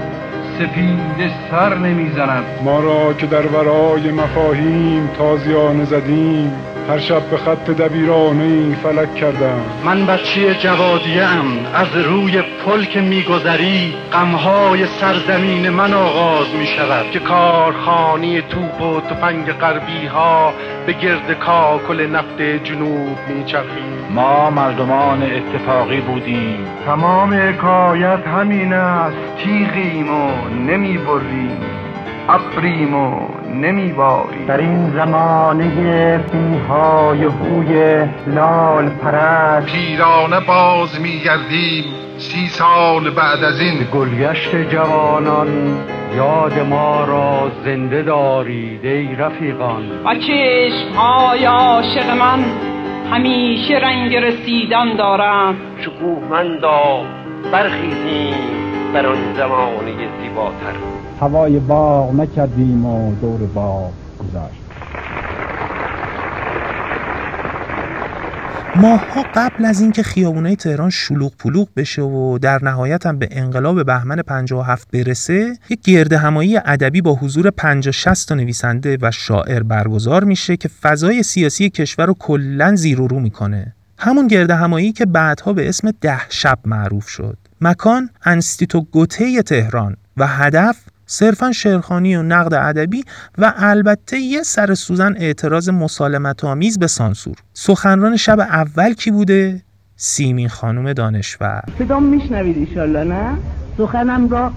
سپید 0.59 1.31
سر 1.51 1.77
نمی‌زند. 1.77 2.43
ما 2.63 2.79
را 2.79 3.13
که 3.13 3.27
در 3.27 3.47
ورای 3.47 4.11
مفاهیم 4.11 5.07
تازیانه 5.07 5.85
زدیم 5.85 6.51
هر 6.89 6.99
شب 6.99 7.29
به 7.29 7.37
خط 7.37 7.69
دبیرانه 7.69 8.75
فلک 8.75 9.15
کردم. 9.15 9.61
من 9.85 10.05
بچه 10.05 10.55
جوادیه 10.55 11.23
ام 11.23 11.65
از 11.73 12.05
روی 12.05 12.41
پل 12.41 12.83
که 12.83 13.01
میگذری 13.01 13.93
غمهای 14.13 14.85
سرزمین 14.85 15.69
من 15.69 15.93
آغاز 15.93 16.55
می 16.59 16.65
شود 16.67 17.11
که 17.11 17.19
کارخانی 17.19 18.41
توپ 18.41 18.81
و 18.81 19.01
تفنگ 19.01 19.51
غربی 19.51 20.05
ها 20.05 20.53
به 20.85 20.93
گرد 20.93 21.39
کاکل 21.39 22.07
نفت 22.07 22.41
جنوب 22.41 23.17
میچرخیم 23.27 24.07
ما 24.09 24.49
مردمان 24.49 25.23
اتفاقی 25.23 26.01
بودیم. 26.01 26.67
تمام 26.85 27.33
حکایت 27.33 28.27
همین 28.27 28.73
است. 28.73 29.17
تیغیم 29.43 30.13
و 30.13 30.49
نمی 30.49 30.97
بریم 30.97 31.88
ابریم 32.29 32.95
و 32.95 33.19
نمی 33.53 33.93
باریم 33.93 34.45
در 34.47 34.57
این 34.57 34.89
زمانه 34.89 36.17
فیهای 36.17 37.23
هوی 37.23 38.05
لال 38.27 38.89
پرست 38.89 39.65
پیرانه 39.65 40.39
باز 40.39 41.01
میگردیم 41.01 41.83
سی 42.17 42.47
سال 42.47 43.09
بعد 43.09 43.43
از 43.43 43.61
این. 43.61 43.87
گلگشت 43.93 44.55
جوانان 44.55 45.77
یاد 46.15 46.59
ما 46.59 47.05
را 47.05 47.51
زنده 47.65 48.01
دارید 48.01 48.85
ای 48.85 49.15
رفیقان. 49.15 49.83
و 50.05 50.15
چشم 50.15 50.95
های 50.95 51.45
عاشق 51.45 52.09
من 52.09 52.45
همیشه 53.11 53.73
رنگ 53.73 54.15
رسیدن 54.15 54.95
دارم 54.95 55.55
شکوهمندا 55.81 57.05
برخیزیم 57.51 58.35
بر 58.93 59.05
آن 59.05 59.33
زمانه 59.37 59.91
زیباتر. 60.21 60.98
هوای 61.19 61.59
باغ 61.59 62.15
نکردیم 62.15 62.85
و 62.85 63.15
دور 63.21 63.39
باغ 63.39 63.91
گذاشت. 64.19 64.61
ماها 68.75 69.25
قبل 69.35 69.65
از 69.65 69.81
اینکه 69.81 70.03
خیابونای 70.03 70.55
تهران 70.55 70.89
شلوغ 70.89 71.31
پلوغ 71.39 71.67
بشه 71.75 72.01
و 72.01 72.37
در 72.37 72.63
نهایت 72.63 73.05
هم 73.05 73.19
به 73.19 73.27
انقلاب 73.31 73.85
بهمن 73.85 74.21
57 74.21 74.87
برسه 74.91 75.57
یک 75.69 75.81
گرد 75.81 76.13
همایی 76.13 76.57
ادبی 76.57 77.01
با 77.01 77.13
حضور 77.13 77.49
50 77.49 77.91
60 77.91 78.29
تا 78.29 78.35
نویسنده 78.35 78.97
و 79.01 79.11
شاعر 79.11 79.63
برگزار 79.63 80.23
میشه 80.23 80.57
که 80.57 80.67
فضای 80.67 81.23
سیاسی 81.23 81.69
کشور 81.69 82.05
رو 82.05 82.13
کلا 82.19 82.75
زیر 82.75 83.01
و 83.01 83.07
رو 83.07 83.19
می‌کنه. 83.19 83.75
همون 83.97 84.27
گرد 84.27 84.51
همایی 84.51 84.91
که 84.91 85.05
بعدها 85.05 85.53
به 85.53 85.69
اسم 85.69 85.91
ده 86.01 86.29
شب 86.29 86.59
معروف 86.65 87.07
شد. 87.07 87.37
مکان 87.61 88.09
انستیتو 88.23 88.81
گوته 88.81 89.41
تهران 89.41 89.97
و 90.17 90.27
هدف 90.27 90.77
صرفا 91.11 91.51
شعرخانی 91.51 92.15
و 92.15 92.21
نقد 92.21 92.53
ادبی 92.53 93.03
و 93.37 93.53
البته 93.57 94.17
یه 94.17 94.43
سر 94.43 94.73
سوزن 94.73 95.15
اعتراض 95.17 95.69
مسالمت 95.69 96.43
آمیز 96.43 96.79
به 96.79 96.87
سانسور. 96.87 97.35
سخنران 97.53 98.17
شب 98.17 98.39
اول 98.39 98.93
کی 98.93 99.11
بوده؟ 99.11 99.61
سیمین 99.95 100.49
خانم 100.49 100.93
دانشور. 100.93 101.61
صدام 101.79 102.03
میشنوید 102.03 102.57
ایشالله 102.57 103.03
نه؟ 103.03 103.37
سخنم 103.77 104.29
را 104.29 104.51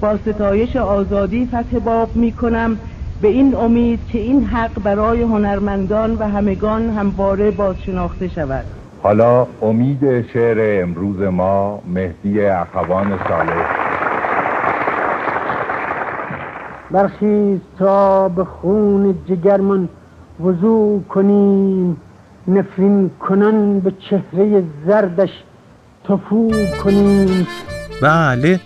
با 0.00 0.18
ستایش 0.26 0.76
آزادی 0.76 1.46
فتح 1.46 1.78
باب 1.78 2.16
می‌کنم. 2.16 2.78
به 3.22 3.28
این 3.28 3.54
امید 3.54 4.00
که 4.12 4.18
این 4.18 4.44
حق 4.44 4.82
برای 4.82 5.22
هنرمندان 5.22 6.14
و 6.14 6.28
همگان 6.28 6.90
همواره 6.90 7.50
بازشناخته 7.50 8.28
شود. 8.28 8.64
حالا 9.02 9.46
امید 9.62 10.32
شعر 10.32 10.82
امروز 10.82 11.20
ما 11.20 11.82
مهدی 11.86 12.46
اخوان 12.46 13.18
صالح. 13.28 13.77
برخیز 16.90 17.58
تا 17.78 18.28
به 18.28 18.44
خون 18.44 19.14
جگرمون 19.28 19.88
وضوع 20.40 21.02
کنیم 21.02 21.96
نفرین 22.48 23.10
کنن 23.20 23.80
به 23.80 23.92
چهره 24.10 24.64
زردش 24.86 25.30
تفو 26.04 26.52
کنیم. 26.84 27.46
بله 28.02 28.60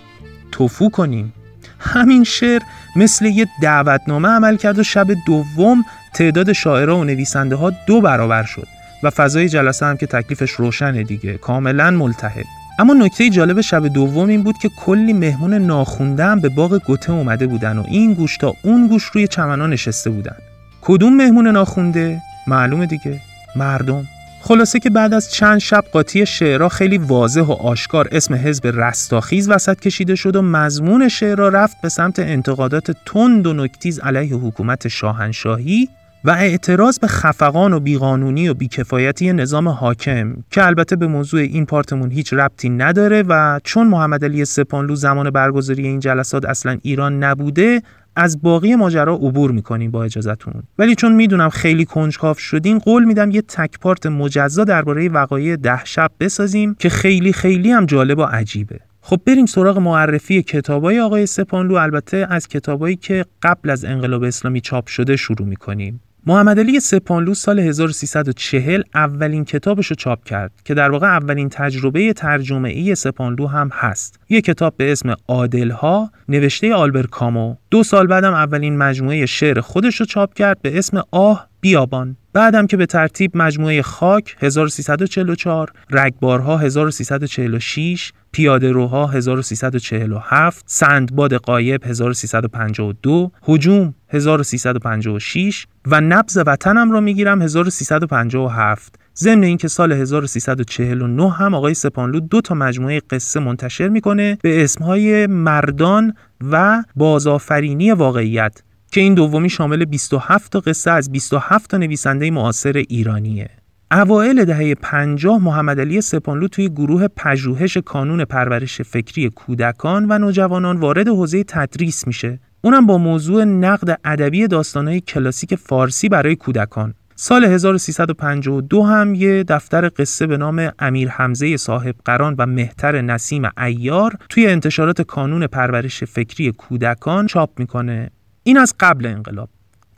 تفو 0.51 0.89
کنیم. 0.89 1.33
همین 1.79 2.23
شعر 2.23 2.61
مثل 2.95 3.25
یه 3.25 3.47
دعوتنامه 3.61 4.29
عمل 4.29 4.55
کرد 4.55 4.79
و 4.79 4.83
شب 4.83 5.07
دوم 5.27 5.83
تعداد 6.13 6.51
شاعرها 6.51 6.97
و 6.97 7.03
نویسنده 7.03 7.55
ها 7.55 7.71
دو 7.87 8.01
برابر 8.01 8.43
شد 8.43 8.67
و 9.03 9.09
فضای 9.09 9.49
جلسه 9.49 9.85
هم 9.85 9.97
که 9.97 10.07
تکلیفش 10.07 10.51
روشنه 10.51 11.03
دیگه 11.03 11.37
کاملا 11.37 11.91
ملتهب. 11.91 12.45
اما 12.79 12.93
نکته 12.93 13.29
جالب 13.29 13.61
شب 13.61 13.87
دوم 13.87 14.29
این 14.29 14.43
بود 14.43 14.57
که 14.57 14.69
کلی 14.69 15.13
مهمون 15.13 15.53
ناخونده 15.53 16.35
به 16.35 16.49
باغ 16.49 16.77
گوته 16.77 17.11
اومده 17.11 17.47
بودن 17.47 17.77
و 17.77 17.83
این 17.87 18.13
گوش 18.13 18.37
تا 18.37 18.53
اون 18.63 18.87
گوش 18.87 19.03
روی 19.03 19.27
چمنا 19.27 19.67
نشسته 19.67 20.09
بودن. 20.09 20.35
کدوم 20.81 21.15
مهمون 21.15 21.47
ناخونده؟ 21.47 22.21
معلومه 22.47 22.85
دیگه. 22.85 23.19
مردم. 23.55 24.03
خلاصه 24.41 24.79
که 24.79 24.89
بعد 24.89 25.13
از 25.13 25.31
چند 25.31 25.57
شب 25.57 25.83
قاطی 25.91 26.25
شعرها 26.25 26.69
خیلی 26.69 26.97
واضح 26.97 27.41
و 27.41 27.51
آشکار 27.51 28.09
اسم 28.11 28.33
حزب 28.35 28.67
رستاخیز 28.67 29.49
وسط 29.49 29.79
کشیده 29.79 30.15
شد 30.15 30.35
و 30.35 30.41
مضمون 30.41 31.09
شعرها 31.09 31.47
رفت 31.47 31.81
به 31.81 31.89
سمت 31.89 32.19
انتقادات 32.19 32.91
تند 33.05 33.47
و 33.47 33.53
نکتیز 33.53 33.99
علیه 33.99 34.35
حکومت 34.35 34.87
شاهنشاهی 34.87 35.89
و 36.25 36.31
اعتراض 36.31 36.99
به 36.99 37.07
خفقان 37.07 37.73
و 37.73 37.79
بیقانونی 37.79 38.49
و 38.49 38.53
بیکفایتی 38.53 39.33
نظام 39.33 39.67
حاکم 39.67 40.35
که 40.51 40.65
البته 40.65 40.95
به 40.95 41.07
موضوع 41.07 41.41
این 41.41 41.65
پارتمون 41.65 42.11
هیچ 42.11 42.33
ربطی 42.33 42.69
نداره 42.69 43.23
و 43.27 43.59
چون 43.63 43.87
محمد 43.87 44.23
علی 44.23 44.45
سپانلو 44.45 44.95
زمان 44.95 45.29
برگزاری 45.29 45.87
این 45.87 45.99
جلسات 45.99 46.45
اصلا 46.45 46.77
ایران 46.81 47.23
نبوده 47.23 47.81
از 48.15 48.41
باقی 48.41 48.75
ماجرا 48.75 49.13
عبور 49.13 49.51
می‌کنیم 49.51 49.91
با 49.91 50.03
اجازهتون. 50.03 50.53
ولی 50.79 50.95
چون 50.95 51.15
می‌دونم 51.15 51.49
خیلی 51.49 51.85
کنجکاو 51.85 52.35
شدین 52.37 52.79
قول 52.79 53.03
میدم 53.03 53.31
یه 53.31 53.41
تکپارت 53.41 54.05
مجزا 54.05 54.63
درباره 54.63 55.09
وقایع 55.09 55.55
ده 55.55 55.85
شب 55.85 56.11
بسازیم 56.19 56.75
که 56.79 56.89
خیلی 56.89 57.33
خیلی 57.33 57.71
هم 57.71 57.85
جالب 57.85 58.19
و 58.19 58.23
عجیبه. 58.23 58.79
خب 59.01 59.19
بریم 59.25 59.45
سراغ 59.45 59.77
معرفی 59.77 60.43
کتابای 60.43 60.99
آقای 60.99 61.25
سپانلو. 61.25 61.75
البته 61.75 62.27
از 62.29 62.47
کتابایی 62.47 62.95
که 62.95 63.25
قبل 63.41 63.69
از 63.69 63.85
انقلاب 63.85 64.23
اسلامی 64.23 64.61
چاپ 64.61 64.87
شده 64.87 65.15
شروع 65.15 65.47
می‌کنیم. 65.47 66.01
محمد 66.25 66.59
علی 66.59 66.79
سپانلو 66.79 67.33
سال 67.33 67.59
1340 67.59 68.81
اولین 68.95 69.45
کتابش 69.45 69.87
رو 69.87 69.95
چاپ 69.95 70.23
کرد 70.23 70.51
که 70.65 70.73
در 70.73 70.91
واقع 70.91 71.07
اولین 71.07 71.49
تجربه 71.49 72.13
ترجمه 72.13 72.69
ای 72.69 72.95
سپانلو 72.95 73.47
هم 73.47 73.69
هست. 73.73 74.19
یه 74.29 74.41
کتاب 74.41 74.73
به 74.77 74.91
اسم 74.91 75.15
عادلها 75.27 76.11
نوشته 76.29 76.73
آلبر 76.73 77.05
کامو. 77.05 77.55
دو 77.71 77.83
سال 77.83 78.07
بعدم 78.07 78.33
اولین 78.33 78.77
مجموعه 78.77 79.25
شعر 79.25 79.61
خودش 79.61 79.95
رو 79.95 80.05
چاپ 80.05 80.33
کرد 80.33 80.61
به 80.61 80.77
اسم 80.77 81.01
آه 81.11 81.47
بیابان. 81.63 82.17
بعدم 82.33 82.67
که 82.67 82.77
به 82.77 82.85
ترتیب 82.85 83.37
مجموعه 83.37 83.81
خاک 83.81 84.35
1344 84.39 85.71
رگبارها 85.89 86.57
1346 86.57 88.13
پیاده 88.31 88.71
روها 88.71 89.07
1347 89.07 90.63
سندباد 90.67 91.33
قایب 91.33 91.85
1352 91.85 93.31
هجوم 93.47 93.93
1356 94.09 95.67
و 95.85 96.01
نبز 96.01 96.37
وطنم 96.45 96.91
رو 96.91 97.01
می‌گیرم 97.01 97.41
1357 97.41 98.95
ضمن 99.17 99.43
اینکه 99.43 99.67
سال 99.67 99.91
1349 99.91 101.31
هم 101.31 101.53
آقای 101.53 101.73
سپانلو 101.73 102.19
دو 102.19 102.41
تا 102.41 102.55
مجموعه 102.55 103.01
قصه 103.09 103.39
منتشر 103.39 103.89
می‌کنه 103.89 104.37
به 104.41 104.63
اسمهای 104.63 105.27
مردان 105.27 106.13
و 106.51 106.83
بازآفرینی 106.95 107.91
واقعیت 107.91 108.61
که 108.93 109.01
این 109.01 109.13
دومی 109.13 109.49
شامل 109.49 109.85
27 109.85 110.51
تا 110.51 110.59
قصه 110.59 110.91
از 110.91 111.11
27 111.11 111.69
تا 111.69 111.77
نویسنده 111.77 112.31
معاصر 112.31 112.83
ایرانیه. 112.89 113.49
اوایل 113.91 114.45
دهه 114.45 114.75
50 114.75 115.43
محمد 115.43 115.79
علی 115.79 116.01
سپانلو 116.01 116.47
توی 116.47 116.69
گروه 116.69 117.07
پژوهش 117.07 117.77
کانون 117.77 118.25
پرورش 118.25 118.81
فکری 118.81 119.29
کودکان 119.29 120.05
و 120.09 120.17
نوجوانان 120.17 120.77
وارد 120.77 121.07
حوزه 121.07 121.43
تدریس 121.43 122.07
میشه. 122.07 122.39
اونم 122.61 122.85
با 122.85 122.97
موضوع 122.97 123.43
نقد 123.43 123.99
ادبی 124.05 124.47
داستانهای 124.47 125.01
کلاسیک 125.01 125.55
فارسی 125.55 126.09
برای 126.09 126.35
کودکان. 126.35 126.93
سال 127.15 127.45
1352 127.45 128.83
هم 128.83 129.15
یه 129.15 129.43
دفتر 129.43 129.89
قصه 129.97 130.27
به 130.27 130.37
نام 130.37 130.71
امیر 130.79 131.09
حمزه 131.09 131.57
صاحب 131.57 131.95
قران 132.05 132.35
و 132.37 132.45
مهتر 132.45 133.01
نسیم 133.01 133.43
ایار 133.57 134.17
توی 134.29 134.47
انتشارات 134.47 135.01
کانون 135.01 135.47
پرورش 135.47 136.03
فکری 136.03 136.51
کودکان 136.51 137.27
چاپ 137.27 137.59
می‌کنه 137.59 138.09
این 138.43 138.57
از 138.57 138.73
قبل 138.79 139.05
انقلاب 139.05 139.49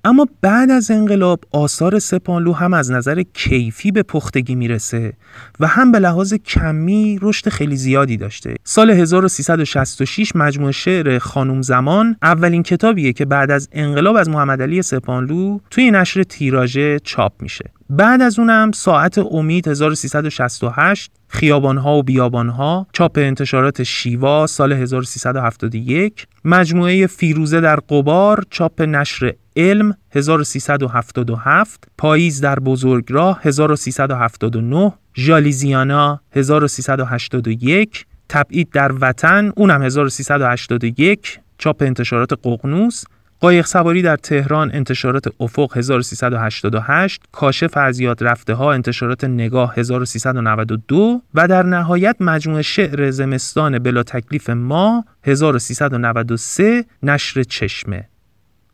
اما 0.05 0.27
بعد 0.41 0.71
از 0.71 0.91
انقلاب 0.91 1.43
آثار 1.51 1.99
سپانلو 1.99 2.53
هم 2.53 2.73
از 2.73 2.91
نظر 2.91 3.23
کیفی 3.33 3.91
به 3.91 4.03
پختگی 4.03 4.55
می‌رسه 4.55 5.13
و 5.59 5.67
هم 5.67 5.91
به 5.91 5.99
لحاظ 5.99 6.33
کمی 6.33 7.19
رشد 7.21 7.49
خیلی 7.49 7.75
زیادی 7.75 8.17
داشته. 8.17 8.55
سال 8.63 8.91
1366 8.91 10.35
مجموعه 10.35 10.71
شعر 10.71 11.19
خانوم 11.19 11.61
زمان 11.61 12.15
اولین 12.21 12.63
کتابیه 12.63 13.13
که 13.13 13.25
بعد 13.25 13.51
از 13.51 13.69
انقلاب 13.71 14.15
از 14.15 14.29
محمد 14.29 14.61
علی 14.61 14.81
سپانلو 14.81 15.59
توی 15.69 15.91
نشر 15.91 16.23
تیراژه 16.23 16.99
چاپ 16.99 17.33
میشه. 17.41 17.74
بعد 17.89 18.21
از 18.21 18.39
اونم 18.39 18.71
ساعت 18.71 19.17
امید 19.17 19.67
1368 19.67 21.11
خیابانها 21.27 21.97
و 21.97 22.03
بیابانها 22.03 22.87
چاپ 22.93 23.17
انتشارات 23.17 23.83
شیوا 23.83 24.47
سال 24.47 24.73
1371 24.73 26.27
مجموعه 26.45 27.07
فیروزه 27.07 27.61
در 27.61 27.75
قبار 27.75 28.43
چاپ 28.49 28.81
نشر 28.81 29.33
علم 29.55 29.97
1377 30.11 31.87
پاییز 31.97 32.41
در 32.41 32.59
بزرگراه 32.59 33.39
1379 33.43 34.93
ژالیزیانا 35.15 36.21
1381 36.31 38.05
تبعید 38.29 38.69
در 38.69 38.91
وطن 39.01 39.51
اونم 39.55 39.81
1381 39.81 41.39
چاپ 41.57 41.81
انتشارات 41.81 42.29
ققنوس 42.43 43.03
قایق 43.39 43.65
سواری 43.65 44.01
در 44.01 44.15
تهران 44.17 44.71
انتشارات 44.73 45.25
افق 45.39 45.77
1388 45.77 47.21
کاشف 47.31 47.77
از 47.77 47.99
یاد 47.99 48.23
رفته 48.23 48.53
ها 48.53 48.73
انتشارات 48.73 49.23
نگاه 49.23 49.73
1392 49.77 51.21
و 51.33 51.47
در 51.47 51.63
نهایت 51.63 52.15
مجموعه 52.19 52.61
شعر 52.61 53.11
زمستان 53.11 53.79
بلا 53.79 54.03
تکلیف 54.03 54.49
ما 54.49 55.05
1393 55.23 56.85
نشر 57.03 57.43
چشمه. 57.43 58.07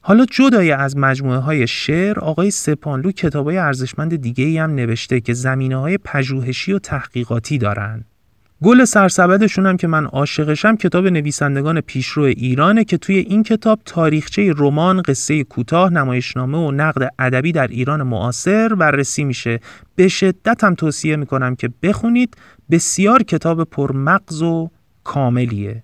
حالا 0.02 0.26
جدای 0.32 0.72
از 0.72 0.98
مجموعه 0.98 1.38
های 1.38 1.68
شعر 1.68 2.20
آقای 2.20 2.52
سپانلو 2.52 3.12
کتاب 3.12 3.46
های 3.46 3.58
ارزشمند 3.58 4.16
دیگه 4.16 4.44
ای 4.44 4.58
هم 4.58 4.76
نوشته 4.76 5.20
که 5.20 5.34
زمینه 5.34 5.78
های 5.78 5.98
پژوهشی 5.98 6.74
و 6.74 6.80
تحقیقاتی 6.80 7.58
دارن 7.58 8.06
گل 8.64 8.86
سرسبدشون 8.86 9.66
هم 9.66 9.78
که 9.78 9.88
من 9.88 10.06
عاشقشم 10.06 10.76
کتاب 10.76 11.08
نویسندگان 11.08 11.82
پیشرو 11.82 12.24
ایرانه 12.24 12.84
که 12.84 12.98
توی 12.98 13.16
این 13.16 13.44
کتاب 13.44 13.80
تاریخچه 13.86 14.54
رمان، 14.58 15.02
قصه 15.02 15.44
کوتاه، 15.44 15.94
نمایشنامه 15.94 16.58
و 16.58 16.72
نقد 16.72 17.10
ادبی 17.20 17.52
در 17.52 17.68
ایران 17.68 18.04
معاصر 18.04 18.68
بررسی 18.68 19.24
میشه. 19.24 19.60
به 19.96 20.08
شدت 20.08 20.64
هم 20.64 20.76
توصیه 20.76 21.16
می‌کنم 21.16 21.56
که 21.56 21.70
بخونید. 21.84 22.38
بسیار 22.72 23.24
کتاب 23.24 23.64
پرمغز 23.64 24.42
و 24.42 24.70
کاملیه. 25.04 25.84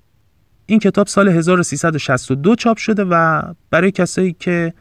این 0.65 0.79
کتاب 0.79 1.07
سال 1.07 1.27
1362 1.27 2.55
چاپ 2.55 2.77
شده 2.77 3.05
و 3.09 3.41
برای 3.69 3.91
کسایی 3.91 4.35
که 4.39 4.73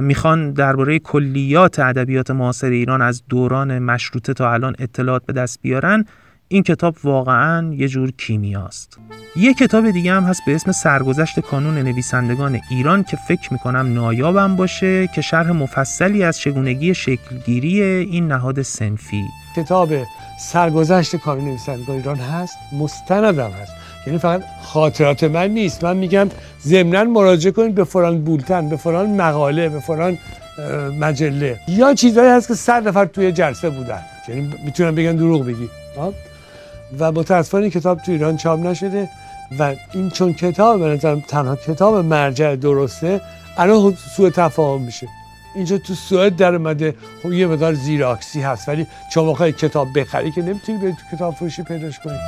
می‌خوان 0.00 0.52
درباره 0.52 0.98
کلیات 0.98 1.78
ادبیات 1.78 2.30
معاصر 2.30 2.70
ایران 2.70 3.02
از 3.02 3.22
دوران 3.28 3.78
مشروطه 3.78 4.34
تا 4.34 4.52
الان 4.52 4.76
اطلاعات 4.78 5.26
به 5.26 5.32
دست 5.32 5.62
بیارن 5.62 6.04
این 6.48 6.62
کتاب 6.62 6.96
واقعا 7.04 7.74
یه 7.74 7.88
جور 7.88 8.10
کیمیاست. 8.10 8.98
یه 9.36 9.54
کتاب 9.54 9.90
دیگه 9.90 10.12
هم 10.12 10.24
هست 10.24 10.42
به 10.46 10.54
اسم 10.54 10.72
سرگذشت 10.72 11.40
کانون 11.40 11.78
نویسندگان 11.78 12.60
ایران 12.70 13.02
که 13.02 13.16
فکر 13.16 13.52
می‌کنم 13.52 13.94
نایابم 13.94 14.56
باشه 14.56 15.08
که 15.14 15.20
شرح 15.20 15.50
مفصلی 15.50 16.22
از 16.22 16.38
چگونگی 16.38 16.94
شکلگیری 16.94 17.82
این 17.82 18.28
نهاد 18.28 18.62
سنفی. 18.62 19.24
کتاب 19.56 19.88
سرگذشت 20.40 21.16
کانون 21.16 21.44
نویسندگان 21.44 21.96
ایران 21.96 22.16
هست 22.16 22.56
مستندم 22.72 23.50
هست. 23.50 23.72
یعنی 24.06 24.18
فقط 24.18 24.42
خاطرات 24.62 25.24
من 25.24 25.48
نیست. 25.48 25.84
من 25.84 25.96
میگم 25.96 26.28
ضمنا 26.62 27.04
مراجعه 27.04 27.52
کنید 27.52 27.74
به 27.74 27.84
فلان 27.84 28.24
بولتن 28.24 28.68
به 28.68 28.76
فلان 28.76 29.20
مقاله 29.20 29.68
به 29.68 29.80
فلان 29.80 30.18
مجله. 31.00 31.60
یا 31.68 31.94
چیزایی 31.94 32.30
هست 32.30 32.48
که 32.48 32.54
صد 32.54 32.88
نفر 32.88 33.04
توی 33.04 33.32
جلسه 33.32 33.70
بودن. 33.70 34.02
یعنی 34.28 34.54
می‌تونم 34.64 34.94
بگن 34.94 35.16
دروغ 35.16 35.46
بگی. 35.46 35.68
و 36.98 37.12
متاسفانه 37.12 37.62
این 37.62 37.72
کتاب 37.72 37.98
تو 37.98 38.12
ایران 38.12 38.36
چاپ 38.36 38.60
نشده 38.60 39.08
و 39.58 39.74
این 39.94 40.10
چون 40.10 40.32
کتاب 40.32 40.80
به 40.80 40.88
نظرم 40.88 41.20
تنها 41.20 41.56
کتاب 41.56 41.94
مرجع 41.94 42.56
درسته 42.56 43.20
الان 43.56 43.94
سوء 44.16 44.30
تفاهم 44.30 44.82
میشه. 44.82 45.08
اینجا 45.54 45.78
تو 45.78 45.94
سوئد 45.94 46.36
در 46.36 46.54
اومده 46.54 46.94
خب 47.22 47.32
یه 47.32 47.46
مقدار 47.46 47.74
زیراکسی 47.74 48.40
هست 48.40 48.68
ولی 48.68 48.86
بخوای 49.16 49.52
کتاب 49.52 49.98
بخری 49.98 50.30
که 50.30 50.42
نمی‌تونی 50.42 50.78
به 50.78 50.90
تو 50.90 51.16
کتاب 51.16 51.34
فروشی 51.34 51.62
پیداش 51.62 51.98
کنی. 51.98 52.18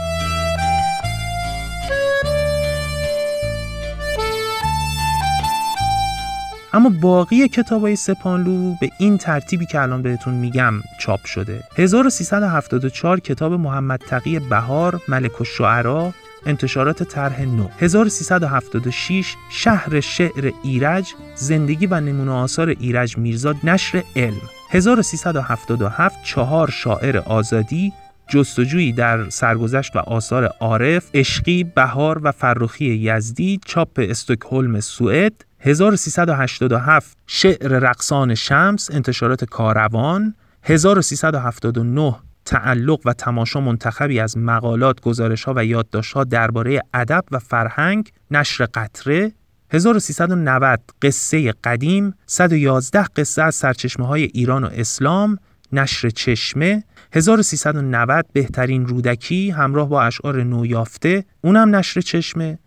اما 6.72 6.88
باقی 7.00 7.48
کتاب 7.48 7.81
های 7.81 7.96
سپانلو 7.96 8.74
به 8.81 8.90
این 8.98 9.18
ترتیبی 9.18 9.66
که 9.66 9.81
الان 9.81 10.02
بهتون 10.02 10.35
میگم 10.35 10.74
چاپ 11.00 11.24
شده. 11.24 11.62
1374 11.76 13.20
کتاب 13.20 13.52
محمد 13.52 14.00
تقی 14.09 14.38
بهار 14.38 15.00
ملک 15.09 15.40
و 15.40 15.44
شعرا 15.44 16.12
انتشارات 16.46 17.02
طرح 17.02 17.42
نو. 17.42 17.68
1376 17.78 19.35
شهر 19.50 20.00
شعر 20.00 20.52
ایرج 20.62 21.14
زندگی 21.35 21.87
و 21.87 22.00
نمونه 22.00 22.31
آثار 22.31 22.68
ایرج 22.68 23.18
میرزاد 23.18 23.57
نشر 23.64 24.02
علم. 24.16 24.40
1377 24.70 26.22
چهار 26.24 26.70
شاعر 26.70 27.16
آزادی 27.18 27.92
جستجویی 28.28 28.92
در 28.92 29.28
سرگذشت 29.28 29.96
و 29.96 29.98
آثار 29.98 30.44
عارف، 30.61 31.11
عشقی، 31.14 31.64
بهار 31.64 32.20
و 32.22 32.33
فرخی 32.33 32.85
یزدی 32.85 33.61
چاپ 33.66 33.90
استکهلم 33.96 34.81
سوئد 34.81 35.44
1387 35.60 37.16
شعر 37.26 37.78
رقصان 37.78 38.34
شمس 38.34 38.90
انتشارات 38.90 39.44
کاروان. 39.44 40.34
1379 40.62 42.14
تعلق 42.44 43.00
و 43.04 43.12
تماشا 43.12 43.60
منتخبی 43.60 44.20
از 44.20 44.38
مقالات، 44.38 45.00
گزارش 45.00 45.44
ها 45.44 45.52
و 45.56 45.64
یادداشت 45.64 46.12
ها 46.12 46.24
درباره 46.24 46.82
ادب 46.94 47.24
و 47.30 47.38
فرهنگ 47.38 48.10
نشر 48.30 48.66
قطره. 48.74 49.32
1390 49.70 50.80
قصه 51.02 51.52
قدیم. 51.64 52.14
111 52.26 53.02
قصه 53.02 53.42
از 53.42 53.54
سرچشمه 53.54 54.06
های 54.06 54.22
ایران 54.22 54.64
و 54.64 54.70
اسلام. 54.72 55.38
نشر 55.72 56.10
چشمه. 56.10 56.84
1390 57.12 58.26
بهترین 58.32 58.86
رودکی 58.86 59.50
همراه 59.50 59.88
با 59.88 60.02
اشعار 60.02 60.42
نویافته. 60.42 61.24
اونم 61.40 61.76
نشر 61.76 62.00
چشمه. 62.00 62.58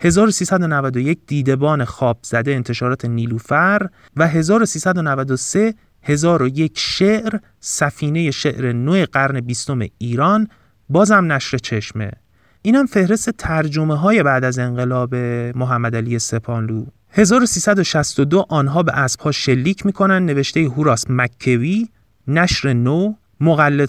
1391 0.00 1.18
دیدبان 1.26 1.84
خواب 1.84 2.18
زده 2.22 2.54
انتشارات 2.54 3.04
نیلوفر 3.04 3.88
و 4.16 4.28
1393 4.28 5.74
1001 6.02 6.72
شعر 6.78 7.38
سفینه 7.60 8.30
شعر 8.30 8.72
نو 8.72 9.04
قرن 9.12 9.40
بیستم 9.40 9.78
ایران 9.98 10.48
بازم 10.88 11.32
نشر 11.32 11.58
چشمه. 11.58 12.10
اینم 12.62 12.86
فهرست 12.86 13.30
ترجمه 13.30 13.96
های 13.96 14.22
بعد 14.22 14.44
از 14.44 14.58
انقلاب 14.58 15.14
محمد 15.54 15.96
علی 15.96 16.18
سپانلو. 16.18 16.86
1362 17.10 18.46
آنها 18.48 18.82
به 18.82 18.92
اسبها 18.92 19.32
شلیک 19.32 19.86
می‌کنن 19.86 20.26
نوشته 20.26 20.60
هوراس 20.60 21.04
مکوی 21.08 21.88
نشر 22.28 22.72
نو 22.72 23.14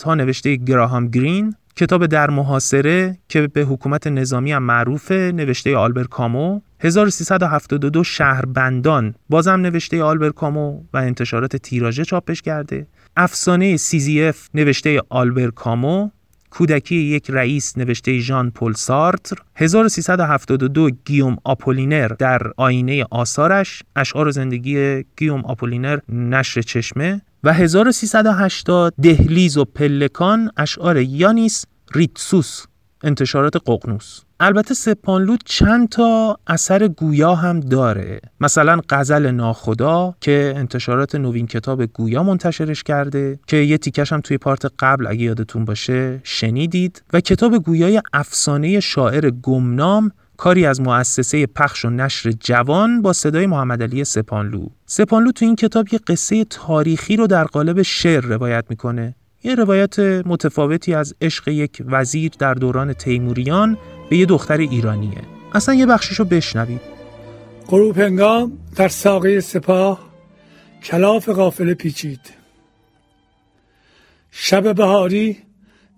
ها 0.05 0.15
نوشته 0.15 0.55
گراهام 0.55 1.07
گرین 1.07 1.55
کتاب 1.77 2.05
در 2.05 2.29
محاصره 2.29 3.17
که 3.29 3.47
به 3.47 3.61
حکومت 3.61 4.07
نظامی 4.07 4.51
هم 4.51 4.63
معروفه 4.63 5.31
نوشته 5.35 5.77
آلبر 5.77 6.03
کامو. 6.03 6.61
1372 6.79 8.03
شهربندان 8.03 9.15
بازم 9.29 9.51
نوشته 9.51 10.03
آلبر 10.03 10.29
کامو 10.29 10.83
و 10.93 10.97
انتشارات 10.97 11.55
تیراژه 11.55 12.05
چاپش 12.05 12.41
کرده. 12.41 12.87
افسانه 13.17 13.77
سیزیف 13.77 14.47
نوشته 14.53 15.01
آلبر 15.09 15.49
کامو. 15.49 16.09
کودکی 16.49 16.95
یک 16.95 17.29
رئیس 17.29 17.77
نوشته 17.77 18.19
ژان 18.19 18.51
پل 18.51 18.73
سارتر. 18.73 19.37
1372 19.55 20.89
گیوم 21.05 21.37
آپولینر 21.43 22.07
در 22.07 22.41
آینه 22.57 23.05
آثارش. 23.11 23.83
اشعار 23.95 24.31
زندگی 24.31 25.05
گیوم 25.17 25.45
آپولینر 25.45 25.99
نشر 26.09 26.61
چشمه. 26.61 27.21
و 27.47 27.53
1380 27.53 28.93
دهلیز 29.01 29.57
و 29.57 29.65
پلکان 29.65 30.51
اشعار 30.57 30.97
یانیس 30.97 31.65
ریتسوس 31.95 32.65
انتشارات 33.03 33.53
ققنوس. 33.65 34.21
البته 34.39 34.73
سپانلو 34.73 35.37
چند 35.45 35.89
تا 35.89 36.39
اثر 36.47 36.87
گویا 36.87 37.35
هم 37.35 37.59
داره. 37.59 38.21
مثلا 38.39 38.81
غزل 38.89 39.31
ناخدا 39.31 40.15
که 40.21 40.53
انتشارات 40.55 41.15
نوین 41.15 41.47
کتاب 41.47 41.85
گویا 41.85 42.23
منتشرش 42.23 42.83
کرده 42.83 43.39
که 43.47 43.57
یه 43.57 43.77
تیکش 43.77 44.13
هم 44.13 44.21
توی 44.21 44.37
part 44.37 44.65
قبل 44.79 45.07
اگه 45.07 45.21
یادتون 45.21 45.65
باشه 45.65 46.19
شنیدید. 46.23 47.03
و 47.13 47.21
کتاب 47.21 47.57
گویای 47.57 48.01
افسانه 48.13 48.79
شاعر 48.79 49.29
گمنام 49.29 50.11
کاری 50.37 50.65
از 50.65 50.81
مؤسسه 50.81 51.45
پخش 51.45 51.85
و 51.85 51.89
نشر 51.89 52.31
جوان 52.31 53.01
با 53.01 53.13
صدای 53.13 53.45
محمد 53.45 53.83
علی 53.83 54.03
سپانلو. 54.03 54.67
سپانلو 54.85 55.31
تو 55.31 55.45
این 55.45 55.55
کتاب 55.55 55.87
یه 55.93 55.99
قصه 56.07 56.45
تاریخی 56.45 57.15
رو 57.15 57.27
در 57.27 57.43
قالب 57.43 57.81
شعر 57.81 58.25
روایت 58.25 58.65
می‌کنه. 58.69 59.15
یه 59.43 59.55
روایت 59.55 59.99
متفاوتی 59.99 60.93
از 60.93 61.15
عشق 61.21 61.47
یک 61.47 61.83
وزیر 61.85 62.31
در 62.39 62.53
دوران 62.53 62.93
تیموریان 62.93 63.77
به 64.09 64.17
یه 64.17 64.25
دختر 64.25 64.57
ایرانیه. 64.57 65.21
اصلا 65.53 65.75
یه 65.75 65.85
بخشیشو 65.85 66.25
بشنوید 66.25 66.81
غروب 67.67 67.97
هنگام 67.97 68.57
در 68.75 68.87
ساقه 68.87 69.41
سپاه 69.41 70.07
کلاف 70.83 71.29
قافله 71.29 71.73
پیچید. 71.73 72.19
شب 74.31 74.75
بهاری 74.75 75.37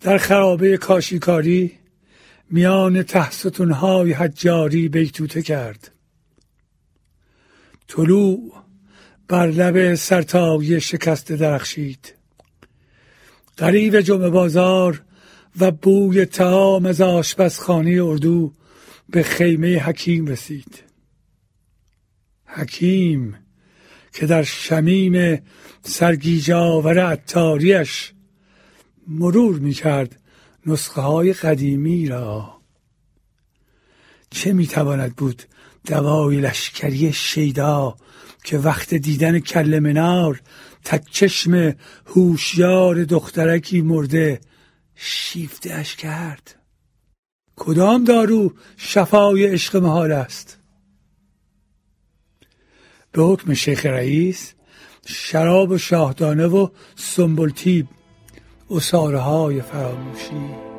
در 0.01 0.17
خرابه 0.17 0.77
کاشیکاری 0.77 1.78
میان 2.51 3.03
تحستونهای 3.03 4.11
حجاری 4.11 4.89
بیتوته 4.89 5.41
کرد. 5.41 5.91
طلوع 7.87 8.53
بر 9.27 9.47
لب 9.47 9.95
سرتای 9.95 10.81
شکست 10.81 11.31
درخشید. 11.31 12.13
قریب 13.57 14.01
جمعه 14.01 14.29
بازار 14.29 15.01
و 15.59 15.71
بوی 15.71 16.25
تعام 16.25 16.85
از 16.85 17.01
آشپزخانه 17.01 18.03
اردو 18.03 18.53
به 19.09 19.23
خیمه 19.23 19.77
حکیم 19.79 20.25
رسید. 20.25 20.83
حکیم 22.45 23.35
که 24.13 24.25
در 24.25 24.43
شمیم 24.43 25.41
سرگیجاور 25.81 26.99
عطاریش 26.99 28.13
مرور 29.07 29.59
می 29.59 29.73
کرد 29.73 30.18
نسخه 30.71 31.01
های 31.01 31.33
قدیمی 31.33 32.07
را. 32.07 32.59
چه 34.29 34.53
می‌تواند 34.53 35.15
بود 35.15 35.43
دوای 35.85 36.41
لشکری 36.41 37.13
شیدا 37.13 37.95
که 38.43 38.57
وقت 38.57 38.93
دیدن 38.93 39.39
کل 39.39 39.79
منار 39.79 40.41
تک 40.83 41.03
چشم 41.11 41.75
هوشیار 42.05 43.03
دخترکی 43.03 43.81
مرده 43.81 44.41
شیفتهش 44.95 45.95
کرد؟ 45.95 46.55
کدام 47.55 48.03
دارو 48.03 48.53
شفای 48.77 49.47
عشق 49.47 49.75
محال 49.75 50.11
است؟ 50.11 50.57
به 53.11 53.23
حکم 53.23 53.53
شیخ 53.53 53.85
رئیس 53.85 54.53
شراب 55.05 55.77
شاهدانه 55.77 56.47
و 56.47 56.67
سنبلتیب 56.95 57.87
اصاره 58.71 59.19
های 59.19 59.61
فراموشی. 59.61 60.69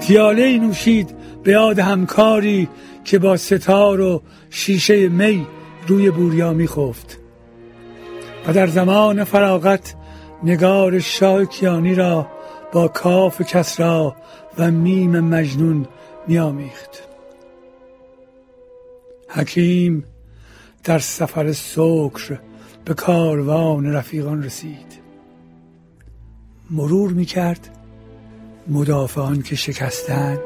پیاله 0.00 0.58
نوشید 0.58 1.14
به 1.42 1.52
یاد 1.52 1.78
همکاری 1.78 2.68
که 3.04 3.18
با 3.18 3.36
ستار 3.36 4.00
و 4.00 4.22
شیشه 4.50 5.08
می 5.08 5.46
روی 5.86 6.10
بوریا 6.10 6.52
میخفت 6.52 7.18
و 8.46 8.52
در 8.52 8.66
زمان 8.66 9.24
فراغت 9.24 9.94
نگار 10.42 10.98
شاه 10.98 11.44
کیانی 11.44 11.94
را 11.94 12.26
با 12.72 12.88
کاف 12.88 13.42
کسرا 13.42 14.16
و 14.58 14.70
میم 14.70 15.20
مجنون 15.20 15.86
میامیخت 16.26 17.07
حکیم 19.28 20.04
در 20.84 20.98
سفر 20.98 21.52
سکر 21.52 22.38
به 22.84 22.94
کاروان 22.94 23.92
رفیقان 23.92 24.42
رسید. 24.42 24.98
مرور 26.70 27.12
می‌کرد 27.12 27.68
مدافعان 28.68 29.42
که 29.42 29.56
شکستند. 29.56 30.38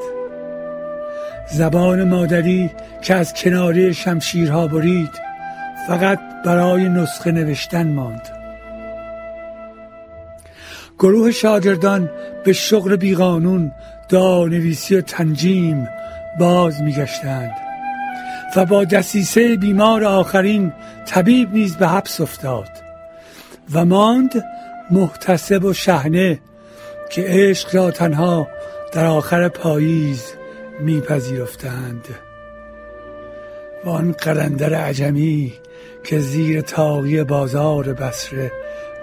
زبان 1.53 2.09
مادری 2.09 2.71
که 3.03 3.15
از 3.15 3.35
کناری 3.35 3.95
شمشیرها 3.95 4.67
برید 4.67 5.11
فقط 5.89 6.21
برای 6.45 6.89
نسخه 6.89 7.33
نوشتن 7.33 7.93
ماند. 7.93 8.29
گروه 10.99 11.31
شاگردان 11.31 12.11
به 12.45 12.53
شغل 12.53 12.97
بیقانون 12.97 13.73
دانویسی 14.09 14.97
و 14.97 15.01
تنجیم 15.01 15.89
باز 16.39 16.83
میگشتند. 16.83 17.62
و 18.57 18.65
با 18.65 18.85
دسیسه 18.85 19.57
بیمار 19.57 20.05
آخرین 20.05 20.73
طبیب 21.07 21.53
نیز 21.53 21.77
به 21.77 21.89
حبس 21.89 22.21
افتاد 22.21 22.69
و 23.73 23.85
ماند 23.85 24.45
محتسب 24.91 25.65
و 25.65 25.73
شهنه 25.73 26.41
که 27.11 27.25
عشق 27.27 27.75
را 27.75 27.91
تنها 27.91 28.49
در 28.93 29.07
آخر 29.07 29.49
پاییز 29.49 30.33
میپذیرفتند. 30.81 32.05
و 33.85 33.91
آن 33.91 34.13
قلندر 34.13 34.75
عجمی 34.75 35.53
که 36.05 36.19
زیر 36.19 36.61
تاقی 36.61 37.25
بازار 37.25 37.93
بسره 37.93 38.53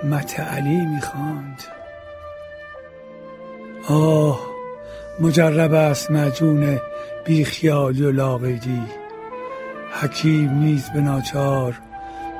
متعلی 0.03 0.85
می‌خواند. 0.85 1.63
آه 3.87 4.39
مجرب 5.19 5.73
است 5.73 6.11
مجون 6.11 6.79
بیخیالی 7.25 8.03
و 8.03 8.11
لاقیدی 8.11 8.81
حکیم 9.91 10.51
نیز 10.51 10.89
به 10.89 11.01
ناچار 11.01 11.79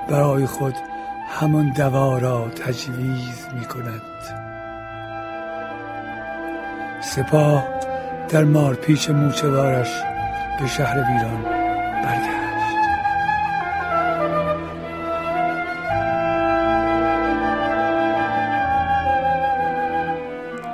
برای 0.10 0.46
خود 0.46 0.76
همان 1.30 1.70
دوا 1.70 2.18
را 2.18 2.50
تجویز 2.50 3.48
می 3.60 3.66
کند. 3.66 4.02
سپاه 7.02 7.68
در 8.30 8.44
مارپیچ 8.44 9.10
موچوارش 9.10 10.02
به 10.60 10.68
شهر 10.68 10.98
ویران 10.98 11.44
برگشت. 12.04 12.50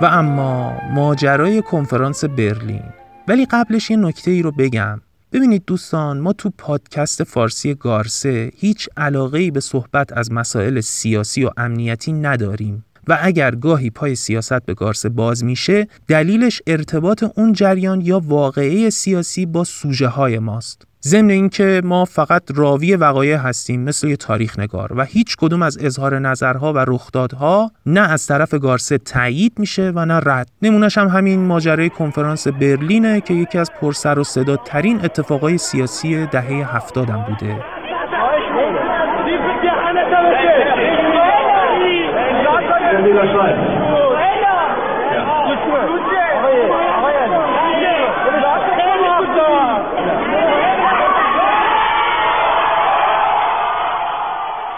و 0.02 0.06
اما 0.06 0.82
ماجرای 0.94 1.62
کنفرانس 1.62 2.26
برلین. 2.26 2.84
ولی 3.28 3.46
قبلش 3.46 3.90
یه 3.92 3.98
نکته 3.98 4.32
ای 4.32 4.42
رو 4.42 4.52
بگم. 4.52 5.02
ببینید 5.36 5.63
دوستان 5.67 6.19
ما 6.19 6.34
تو 6.34 6.52
پادکست 6.58 7.24
فارسی 7.24 7.76
گارسه 7.76 8.52
هیچ 8.58 8.89
علاقه 8.98 9.52
به 9.52 9.60
صحبت 9.60 10.17
از 10.17 10.32
مسائل 10.32 10.82
سیاسی 10.82 11.45
و 11.45 11.50
امنیتی 11.58 12.13
نداریم 12.13 12.86
و 13.08 13.17
اگر 13.21 13.56
گاهی 13.56 13.89
پای 13.89 14.15
سیاست 14.15 14.65
به 14.65 14.74
گارسه 14.74 15.10
باز 15.10 15.43
میشه 15.43 15.88
دلیلش 16.08 16.62
ارتباط 16.67 17.24
اون 17.36 17.54
جریان 17.54 18.02
یا 18.02 18.19
واقعه 18.19 18.89
سیاسی 18.89 19.45
با 19.45 19.63
سوژه 19.63 20.08
های 20.08 20.39
ماست. 20.39 20.88
ضمن 21.08 21.30
اینکه 21.30 21.82
ما 21.84 22.06
فقط 22.06 22.44
راوی 22.56 22.96
وقایع 22.96 23.38
هستیم 23.38 23.82
مثل 23.82 24.08
یه 24.08 24.15
تاریخ 24.15 24.60
نگار 24.60 24.94
و 24.96 25.04
هیچ 25.04 25.36
کدوم 25.38 25.62
از 25.62 25.78
اظهار 25.82 26.20
نظرها 26.20 26.74
و 26.74 26.78
رخدادها 26.78 27.72
نه 27.86 28.12
از 28.12 28.28
طرف 28.28 28.54
گارسه 28.54 28.98
تایید 28.98 29.54
میشه 29.58 29.91
و 29.96 30.06
نه 30.06 30.20
رد. 30.26 30.48
نمونش 30.62 30.98
هم 30.98 31.08
همین 31.08 31.46
ماجرای 31.46 31.89
کنفرانس 31.89 32.48
برلینه 32.48 33.22
که 33.22 33.34
یکی 33.34 33.58
از 33.58 33.72
پرسر 33.82 34.20
و 34.20 34.24
صدا 34.24 34.56
ترین 34.56 35.00
اتفاقای 35.04 35.58
سیاسی 35.58 36.26
دهه 36.26 36.76
هفتادم 36.76 37.26
بوده. 37.30 37.60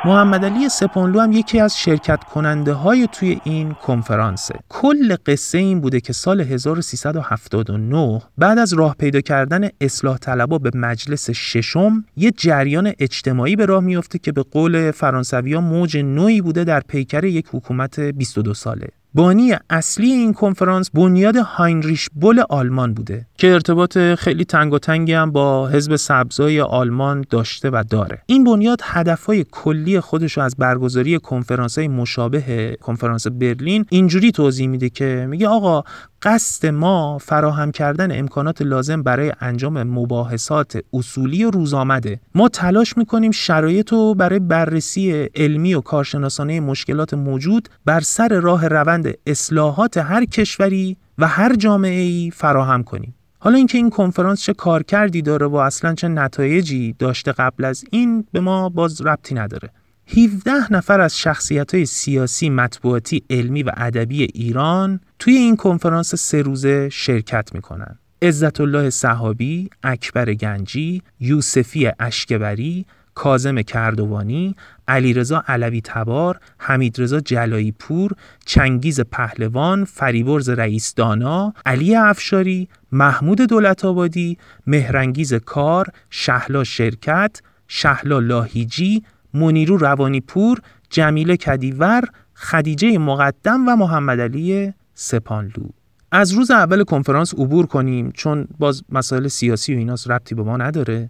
محمد 0.08 0.46
علی 0.46 0.70
سپانلو 0.70 1.20
هم 1.20 1.32
یکی 1.32 1.60
از 1.60 1.78
شرکت 1.78 2.24
کننده 2.24 2.74
های 2.74 3.08
توی 3.12 3.40
این 3.44 3.74
کنفرانسه. 3.74 4.56
کل 4.70 5.16
قصه 5.26 5.58
این 5.58 5.82
بوده 5.82 6.00
که 6.00 6.14
سال 6.14 6.42
1379 6.42 8.22
بعد 8.38 8.58
از 8.58 8.74
راه 8.74 8.96
پیدا 9.00 9.22
کردن 9.22 9.70
اصلاح 9.82 10.18
طلبا 10.18 10.58
به 10.58 10.72
مجلس 10.76 11.30
ششم 11.30 12.06
یه 12.18 12.32
جریان 12.32 12.94
اجتماعی 13.00 13.56
به 13.56 13.66
راه 13.66 13.84
میفته 13.84 14.20
که 14.20 14.32
به 14.32 14.44
قول 14.44 14.92
فرانسوی 14.92 15.54
ها 15.54 15.62
موج 15.62 15.98
نوعی 15.98 16.42
بوده 16.42 16.64
در 16.64 16.80
پیکر 16.80 17.24
یک 17.24 17.48
حکومت 17.52 18.00
22 18.00 18.54
ساله. 18.54 18.88
بانی 19.18 19.56
اصلی 19.70 20.12
این 20.12 20.34
کنفرانس 20.34 20.90
بنیاد 20.90 21.36
هاینریش 21.36 22.10
بول 22.16 22.44
آلمان 22.50 22.94
بوده 22.94 23.26
که 23.38 23.54
ارتباط 23.54 23.98
خیلی 23.98 24.46
تنگ 24.46 24.74
و 24.74 24.80
تنگی 24.80 25.14
هم 25.14 25.32
با 25.32 25.68
حزب 25.68 25.96
سبزای 25.96 26.62
آلمان 26.62 27.26
داشته 27.30 27.70
و 27.70 27.84
داره. 27.90 28.22
این 28.26 28.44
بنیاد 28.44 28.80
هدفهای 28.84 29.46
کلی 29.52 30.00
خودش 30.00 30.38
رو 30.38 30.44
از 30.44 30.56
برگزاری 30.56 31.20
کنفرانس 31.20 31.78
های 31.78 31.88
مشابه 31.88 32.78
کنفرانس 32.82 33.28
برلین 33.28 33.86
اینجوری 33.90 34.32
توضیح 34.32 34.68
میده 34.68 34.90
که 34.90 35.28
میگه 35.30 35.48
آقا 35.48 35.84
قصد 36.22 36.68
ما 36.68 37.18
فراهم 37.18 37.72
کردن 37.72 38.20
امکانات 38.20 38.62
لازم 38.62 39.04
برای 39.04 39.34
انجام 39.42 39.84
مباحثات 39.84 40.78
اصولی 40.94 41.44
و 41.44 41.52
روزآمده. 41.52 42.20
ما 42.36 42.50
تلاش 42.50 42.98
می‌کنیم 42.98 43.32
شرایط 43.32 43.92
رو 43.92 44.14
برای 44.14 44.40
بررسی 44.40 45.30
علمی 45.36 45.74
و 45.74 45.82
کارشناسانه 45.82 46.60
مشکلات 46.60 47.14
موجود 47.14 47.70
بر 47.86 48.00
سر 48.00 48.28
راه 48.28 48.68
روند 48.68 49.07
اصلاحات 49.28 49.98
هر 49.98 50.26
کشوری 50.26 50.98
و 51.18 51.28
هر 51.28 51.56
جامعه 51.56 52.02
ای 52.02 52.32
فراهم 52.36 52.84
کنیم. 52.84 53.14
حالا 53.40 53.58
اینکه 53.58 53.78
این 53.78 53.90
کنفرانس 53.90 54.42
چه 54.42 54.54
کارکردی 54.54 55.22
داره 55.22 55.46
و 55.48 55.56
اصلا 55.56 55.96
چه 55.96 56.08
نتایجی 56.08 56.96
داشته 57.00 57.32
قبل 57.32 57.66
از 57.66 57.86
این 57.92 58.26
به 58.32 58.40
ما 58.40 58.70
باز 58.70 59.02
ربطی 59.02 59.36
نداره. 59.36 59.70
17 60.08 60.74
نفر 60.74 61.02
از 61.02 61.18
شخصیت 61.18 61.76
های 61.76 61.86
سیاسی، 61.86 62.50
مطبوعاتی، 62.50 63.24
علمی 63.30 63.64
و 63.64 63.72
ادبی 63.78 64.24
ایران 64.24 65.00
توی 65.20 65.36
این 65.36 65.56
کنفرانس 65.56 66.16
سه 66.16 66.42
روزه 66.42 66.90
شرکت 66.90 67.56
می‌کنن. 67.56 68.00
عزت 68.22 68.62
الله 68.62 68.90
صحابی، 68.90 69.70
اکبر 69.84 70.34
گنجی، 70.34 71.02
یوسفی 71.20 71.92
اشکبری، 72.00 72.86
کازم 73.18 73.62
کردوانی، 73.62 74.56
علیرضا 74.88 75.44
علوی 75.48 75.82
تبار، 75.82 76.40
حمیدرضا 76.58 77.20
جلایی 77.20 77.72
پور، 77.72 78.12
چنگیز 78.46 79.02
پهلوان، 79.02 79.86
فریبرز 79.86 80.50
رئیس 80.50 80.94
دانا، 80.94 81.54
علی 81.66 81.96
افشاری، 81.96 82.68
محمود 82.92 83.42
دولت 83.42 83.86
آبادی، 83.86 84.38
مهرنگیز 84.68 85.34
کار، 85.34 85.88
شهلا 86.10 86.64
شرکت، 86.64 87.42
شهلا 87.68 88.20
لاهیجی، 88.20 89.04
منیرو 89.34 89.78
روانی 89.78 90.22
پور، 90.22 90.60
جمیله 90.90 91.38
کدیور، 91.38 92.04
خدیجه 92.36 92.98
مقدم 92.98 93.70
و 93.70 93.76
محمد 93.76 94.20
علی 94.20 94.74
سپانلو 94.94 95.70
از 96.12 96.32
روز 96.32 96.52
اول 96.52 96.84
کنفرانس 96.84 97.34
عبور 97.34 97.66
کنیم 97.66 98.12
چون 98.12 98.48
باز 98.60 98.84
مسائل 98.90 99.28
سیاسی 99.28 99.76
و 99.76 99.78
ایناس 99.78 100.10
ربطی 100.10 100.36
به 100.36 100.44
ما 100.44 100.58
نداره. 100.58 101.10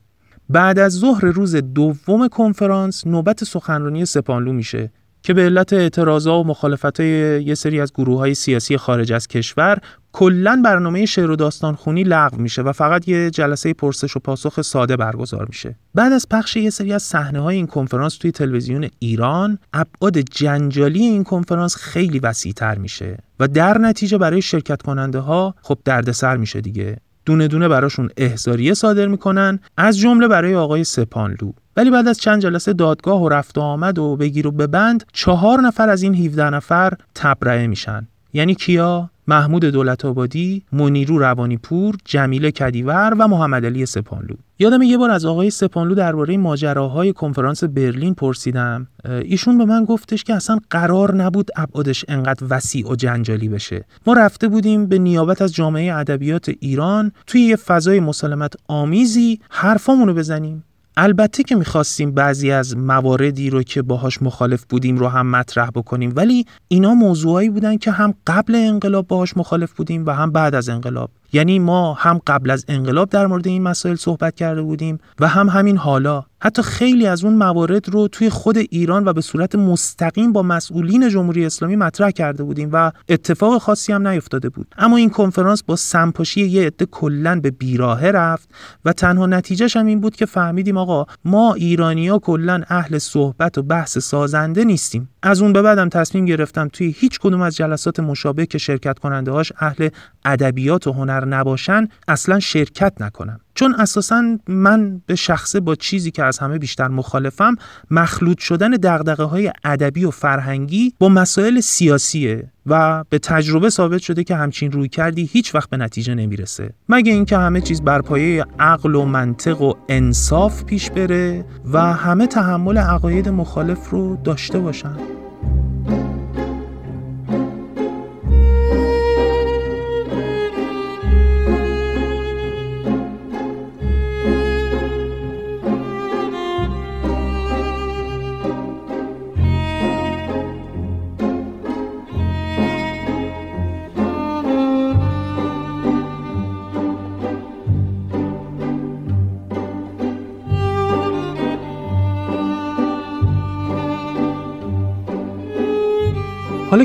بعد 0.50 0.80
از 0.80 0.94
ظهر 0.94 1.26
روز 1.26 1.56
دوم 1.56 2.28
کنفرانس 2.28 3.08
نوبت 3.08 3.44
سخنرانی 3.44 4.06
سپانلو 4.06 4.54
میشه 4.54 4.92
که 5.24 5.34
به 5.34 5.42
علت 5.42 5.74
اعتراضا 5.74 6.40
و 6.40 6.48
مخالفت 6.48 7.00
یه 7.00 7.56
سری 7.56 7.82
از 7.82 7.94
گروه 7.94 8.18
های 8.18 8.34
سیاسی 8.34 8.78
خارج 8.78 9.14
از 9.14 9.28
کشور 9.28 9.78
کلا 10.12 10.62
برنامه 10.66 11.06
شعر 11.06 11.32
و 11.32 11.36
داستان 11.36 11.76
خونی 11.76 12.04
لغو 12.04 12.38
میشه 12.38 12.62
و 12.62 12.72
فقط 12.72 13.08
یه 13.08 13.30
جلسه 13.30 13.74
پرسش 13.74 14.16
و 14.16 14.20
پاسخ 14.20 14.62
ساده 14.62 14.98
برگزار 14.98 15.46
میشه. 15.46 15.76
بعد 15.96 16.14
از 16.14 16.30
پخش 16.30 16.56
یه 16.56 16.70
سری 16.70 16.94
از 16.94 17.04
صحنه 17.04 17.40
های 17.40 17.56
این 17.56 17.68
کنفرانس 17.68 18.18
توی 18.18 18.32
تلویزیون 18.32 18.90
ایران 19.00 19.60
ابعاد 19.74 20.18
جنجالی 20.18 21.04
این 21.04 21.24
کنفرانس 21.24 21.76
خیلی 21.76 22.20
وسیعتر 22.20 22.78
میشه 22.78 23.18
و 23.40 23.48
در 23.48 23.78
نتیجه 23.78 24.18
برای 24.18 24.42
شرکت 24.42 24.82
کننده 24.82 25.20
ها 25.20 25.56
خب 25.62 25.78
دردسر 25.86 26.38
میشه 26.38 26.62
دیگه. 26.62 26.98
دونه 27.28 27.48
دونه 27.48 27.68
براشون 27.68 28.10
احضاریه 28.18 28.74
صادر 28.74 29.08
می‌کنن 29.08 29.60
از 29.78 30.00
جمله 30.00 30.28
برای 30.28 30.56
آقای 30.56 30.84
سپانلو. 30.84 31.52
ولی 31.78 31.92
بعد 31.92 32.08
از 32.08 32.18
چند 32.18 32.42
جلسه 32.42 32.74
دادگاه 32.74 33.22
و 33.22 33.30
رفت 33.30 33.58
و 33.58 33.62
آمد 33.62 34.00
و 34.00 34.16
بگیر 34.16 34.48
و 34.48 34.52
ببند 34.52 35.04
چهار 35.14 35.62
نفر 35.62 35.90
از 35.90 36.02
این 36.02 36.16
17 36.16 36.50
نفر 36.50 36.94
تبرئه 37.16 37.68
میشن. 37.68 38.08
یعنی 38.34 38.56
کیا؟ 38.56 39.10
محمود 39.28 39.66
دولت 39.66 40.06
آبادی، 40.06 40.64
منیرو 40.72 41.18
روانی 41.18 41.58
پور، 41.58 41.96
جمیله 42.06 42.52
کدیور 42.52 43.14
و 43.20 43.28
محمد 43.28 43.66
علی 43.66 43.86
سپانلو. 43.86 44.36
یادم 44.60 44.82
یه 44.82 44.98
بار 44.98 45.10
از 45.10 45.26
آقای 45.26 45.50
سپانلو 45.50 45.96
درباره 45.96 46.38
ماجراهای 46.38 47.14
کنفرانس 47.14 47.64
برلین 47.64 48.14
پرسیدم. 48.14 48.88
ایشون 49.06 49.58
به 49.58 49.66
من 49.66 49.86
گفتش 49.86 50.24
که 50.24 50.34
اصلا 50.34 50.60
قرار 50.70 51.16
نبود 51.16 51.50
ابعادش 51.56 52.06
انقدر 52.08 52.48
وسیع 52.50 52.92
و 52.92 52.96
جنجالی 52.96 53.50
بشه. 53.50 53.86
ما 54.08 54.14
رفته 54.14 54.48
بودیم 54.48 54.86
به 54.86 55.00
نیابت 55.00 55.42
از 55.42 55.54
جامعه 55.54 55.96
ادبیات 55.96 56.52
ایران 56.60 57.12
توی 57.28 57.42
یه 57.42 57.56
فضای 57.56 58.00
مسالمت 58.00 58.54
آمیزی 58.68 59.40
حرفامونو 59.50 60.14
بزنیم. 60.14 60.64
البته 61.00 61.44
که 61.44 61.56
می‌خواستیم 61.56 62.12
بعضی 62.12 62.52
از 62.52 62.78
مواردی 62.78 63.50
رو 63.50 63.64
که 63.64 63.82
باهاش 63.82 64.22
مخالف 64.22 64.66
بودیم 64.70 64.98
رو 64.98 65.08
هم 65.08 65.28
مطرح 65.28 65.70
بکنیم 65.70 66.14
ولی 66.16 66.46
اینا 66.68 66.94
موضوعایی 66.94 67.50
بودن 67.50 67.78
که 67.78 67.92
هم 67.92 68.14
قبل 68.28 68.56
انقلاب 68.56 69.08
باهاش 69.08 69.38
مخالف 69.38 69.74
بودیم 69.74 70.06
و 70.06 70.12
هم 70.12 70.32
بعد 70.32 70.56
از 70.56 70.70
انقلاب. 70.70 71.10
یعنی 71.34 71.60
ما 71.60 71.94
هم 71.94 72.22
قبل 72.28 72.50
از 72.50 72.66
انقلاب 72.68 73.10
در 73.10 73.28
مورد 73.28 73.48
این 73.48 73.64
مسائل 73.64 73.96
صحبت 73.96 74.36
کرده 74.36 74.62
بودیم 74.62 75.00
و 75.20 75.28
هم 75.28 75.50
همین 75.50 75.78
حالا. 75.78 76.24
حتی 76.40 76.62
خیلی 76.62 77.08
از 77.08 77.24
اون 77.24 77.34
موارد 77.34 77.90
رو 77.90 78.08
توی 78.08 78.30
خود 78.30 78.58
ایران 78.58 79.06
و 79.06 79.14
به 79.14 79.22
صورت 79.22 79.56
مستقیم 79.56 80.34
با 80.34 80.44
مسئولین 80.44 81.10
جمهوری 81.10 81.46
اسلامی 81.46 81.76
مطرح 81.76 82.12
کرده 82.12 82.44
بودیم 82.44 82.70
و 82.74 82.92
اتفاق 83.10 83.58
خاصی 83.58 83.94
هم 83.94 84.08
نیفتاده 84.08 84.50
بود. 84.50 84.76
اما 84.78 84.98
این 84.98 85.10
کنفرانس 85.10 85.64
با 85.64 85.76
سمپاشی 85.76 86.46
یه 86.46 86.68
عده 86.68 86.86
کلا 86.86 87.40
به 87.40 87.52
بیراهه 87.52 88.08
رفت 88.08 88.50
و 88.86 88.94
تنها 88.94 89.26
نتیجهش 89.26 89.78
هم 89.78 89.86
این 89.86 90.00
بود 90.00 90.16
که 90.16 90.26
فهمیدیم 90.26 90.78
آقا 90.78 91.06
ما 91.26 91.54
ایرانیا 91.54 92.20
کلا 92.20 92.62
اهل 92.70 92.98
صحبت 92.98 93.58
و 93.58 93.64
بحث 93.64 93.98
سازنده 93.98 94.64
نیستیم. 94.64 95.10
از 95.24 95.42
اون 95.42 95.54
به 95.54 95.62
بعدم 95.62 95.90
تصمیم 95.90 96.26
گرفتم 96.26 96.70
توی 96.74 96.96
هیچ 96.98 97.20
کدوم 97.20 97.42
از 97.42 97.56
جلسات 97.56 98.00
مشابه 98.00 98.46
که 98.46 98.58
شرکت 98.58 99.00
کننده 99.00 99.32
هاش 99.32 99.52
اهل 99.60 99.90
ادبیات 100.26 100.88
و 100.88 100.92
هنر 100.92 101.17
نباشن 101.26 101.88
اصلا 102.08 102.40
شرکت 102.40 102.94
نکنم. 103.00 103.40
چون 103.54 103.76
اساسا 103.76 104.38
من 104.48 105.02
به 105.06 105.16
شخصه 105.16 105.60
با 105.60 105.76
چیزی 105.76 106.12
که 106.12 106.24
از 106.24 106.40
همه 106.40 106.58
بیشتر 106.58 106.88
مخالفم 106.88 107.56
مخلوط 107.92 108.40
شدن 108.40 108.72
دغدغه 108.72 109.24
های 109.24 109.52
ادبی 109.64 110.06
و 110.06 110.12
فرهنگی 110.12 110.94
با 111.00 111.10
مسائل 111.10 111.60
سیاسیه 111.60 112.52
و 112.66 113.04
به 113.10 113.20
تجربه 113.20 113.70
ثابت 113.70 114.02
شده 114.02 114.24
که 114.24 114.36
همچین 114.36 114.72
روی 114.72 114.90
کردی 114.90 115.30
هیچ 115.32 115.56
وقت 115.56 115.70
به 115.70 115.78
نتیجه 115.78 116.16
نمی‌رسه. 116.16 116.74
مگه 116.90 117.14
اینکه 117.14 117.38
همه 117.38 117.62
چیز 117.62 117.82
بر 117.82 118.02
پایه 118.02 118.46
عقل 118.60 118.96
و 118.96 119.06
منطق 119.06 119.62
و 119.62 119.74
انصاف 119.90 120.64
پیش 120.64 120.92
بره 120.92 121.46
و 121.74 121.94
همه 121.94 122.28
تحمل 122.28 122.78
عقاید 122.78 123.30
مخالف 123.30 123.90
رو 123.90 124.18
داشته 124.24 124.60
باشن؟ 124.60 125.17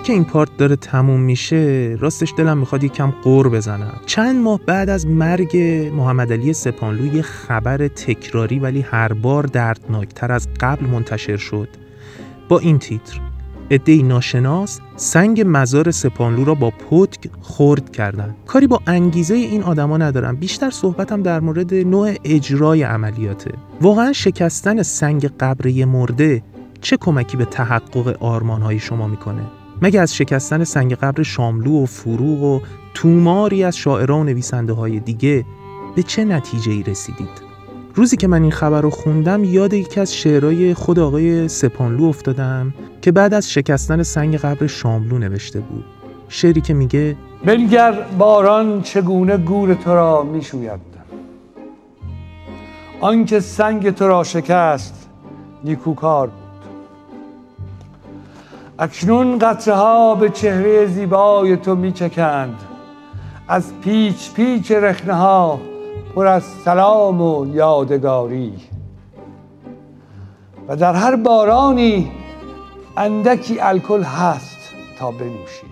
که 0.02 0.12
این 0.12 0.24
پارت 0.24 0.56
داره 0.56 0.76
تموم 0.76 1.20
میشه 1.20 1.96
راستش 2.00 2.34
دلم 2.36 2.58
می‌خواد 2.58 2.84
یکم 2.84 3.10
قور 3.10 3.48
بزنم. 3.48 4.00
چند 4.06 4.42
ماه 4.42 4.60
بعد 4.66 4.90
از 4.90 5.06
مرگ 5.06 5.56
محمد 5.96 6.32
علی 6.32 6.52
سپانلو 6.52 7.14
یه 7.14 7.22
خبر 7.22 7.88
تکراری 7.88 8.58
ولی 8.58 8.80
هر 8.80 9.12
بار 9.12 9.46
دردناکتر 9.46 10.32
از 10.32 10.48
قبل 10.60 10.86
منتشر 10.86 11.36
شد. 11.36 11.68
با 12.48 12.58
این 12.58 12.78
تیتر 12.78 13.20
عدهای 13.70 14.02
ناشناس 14.02 14.80
سنگ 14.96 15.44
مزار 15.46 15.90
سپانلو 15.90 16.44
را 16.44 16.54
با 16.54 16.70
پتک 16.70 17.30
خرد 17.40 17.92
کردند. 17.92 18.36
کاری 18.46 18.66
با 18.66 18.80
انگیزه 18.86 19.34
این 19.34 19.62
آدما 19.62 19.96
ندارم. 19.96 20.36
بیشتر 20.36 20.70
صحبتم 20.70 21.22
در 21.22 21.40
مورد 21.40 21.74
نوع 21.74 22.14
اجرای 22.24 22.82
عملیاته. 22.82 23.50
واقعا 23.80 24.12
شکستن 24.12 24.82
سنگ 24.82 25.30
قبره 25.40 25.84
مرده 25.84 26.42
چه 26.80 26.96
کمکی 26.96 27.36
به 27.36 27.44
تحقق 27.44 28.22
آرمانهای 28.22 28.78
شما 28.78 29.08
می‌کنه؟ 29.08 29.42
مگه 29.82 30.00
از 30.00 30.14
شکستن 30.14 30.64
سنگ 30.64 30.94
قبر 30.94 31.22
شاملو 31.22 31.82
و 31.82 31.86
فروغ 31.86 32.42
و 32.42 32.60
توماری 32.94 33.64
از 33.64 33.76
شاعران 33.76 34.20
و 34.20 34.24
نویسنده 34.24 34.72
های 34.72 35.00
دیگه 35.00 35.44
به 35.96 36.02
چه 36.02 36.24
نتیجه 36.24 36.72
ای 36.72 36.82
رسیدید؟ 36.82 37.42
روزی 37.94 38.16
که 38.16 38.28
من 38.28 38.42
این 38.42 38.50
خبر 38.50 38.80
رو 38.80 38.90
خوندم 38.90 39.44
یاد 39.44 39.72
یکی 39.72 40.00
از 40.00 40.14
شعرهای 40.14 40.74
خود 40.74 40.98
آقای 40.98 41.48
سپانلو 41.48 42.04
افتادم 42.04 42.74
که 43.00 43.12
بعد 43.12 43.34
از 43.34 43.50
شکستن 43.50 44.02
سنگ 44.02 44.36
قبر 44.36 44.66
شاملو 44.66 45.18
نوشته 45.18 45.60
بود 45.60 45.84
شعری 46.28 46.60
که 46.60 46.74
میگه 46.74 47.16
بنگر 47.44 47.92
باران 48.18 48.82
چگونه 48.82 49.36
گور 49.36 49.74
تو 49.74 49.90
را 49.90 50.22
می‌شوید 50.22 50.80
آنکه 53.00 53.40
سنگ 53.40 53.90
تو 53.90 54.08
را 54.08 54.24
شکست 54.24 55.08
نیکوکار 55.64 56.30
اکنون 58.82 59.38
قطره 59.38 59.74
ها 59.74 60.14
به 60.14 60.30
چهره 60.30 60.86
زیبای 60.86 61.56
تو 61.56 61.74
میچکند. 61.74 62.58
از 63.48 63.72
پیچ 63.80 64.32
پیچ 64.32 64.72
رخنه 64.72 65.14
ها 65.14 65.60
پر 66.14 66.26
از 66.26 66.42
سلام 66.42 67.20
و 67.22 67.54
یادگاری. 67.54 68.54
و 70.68 70.76
در 70.76 70.94
هر 70.94 71.16
بارانی 71.16 72.12
اندکی 72.96 73.60
الکل 73.60 74.02
هست 74.02 74.58
تا 74.98 75.10
بنوشی. 75.10 75.66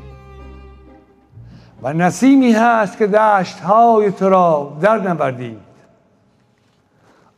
و 1.83 1.93
نسیمی 1.93 2.53
هست 2.53 2.99
که 2.99 3.07
دشت 3.07 3.61
های 3.61 4.13
تو 4.13 4.29
را 4.29 4.73
در 4.81 4.99
نبردید. 4.99 5.61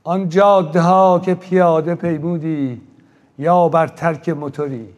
آن 0.05 0.29
جاده 0.29 0.81
ها 0.81 1.19
که 1.25 1.35
پیاده 1.35 1.95
پیمودی 1.95 2.81
یا 3.39 3.69
بر 3.69 3.87
ترک 3.87 4.29
موتوری. 4.29 4.89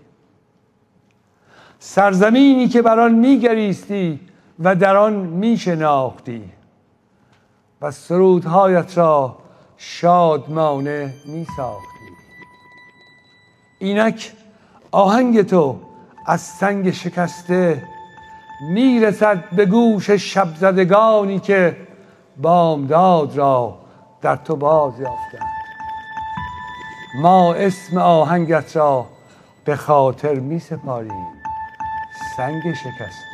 سرزمینی 1.86 2.68
که 2.68 2.82
بر 2.82 3.00
آن 3.00 3.14
میگریستی 3.14 4.20
و 4.58 4.74
در 4.76 4.96
آن 4.96 5.12
میشناختی. 5.12 6.44
و 7.82 7.90
سرودهایت 7.90 8.98
را 8.98 9.36
شادمانه 9.76 11.14
می 11.26 11.46
ساختی 11.56 12.10
اینک 13.78 14.32
آهنگ 14.90 15.42
تو 15.42 15.80
از 16.26 16.40
سنگ 16.40 16.90
شکسته 16.90 17.82
می‌رسد 18.70 19.50
به 19.50 19.66
گوش 19.66 20.10
شبزدگانی 20.10 21.38
که 21.38 21.76
بامداد 22.42 23.36
را 23.36 23.78
در 24.22 24.36
تو 24.36 24.56
باز 24.56 24.92
یافتند. 25.00 25.54
ما 27.20 27.54
اسم 27.54 27.98
آهنگت 27.98 28.76
را 28.76 29.06
به 29.64 29.76
خاطر 29.76 30.34
می 30.34 30.58
سپاریم 30.58 31.33
سنگ 32.36 32.72
شکسته 32.72 33.33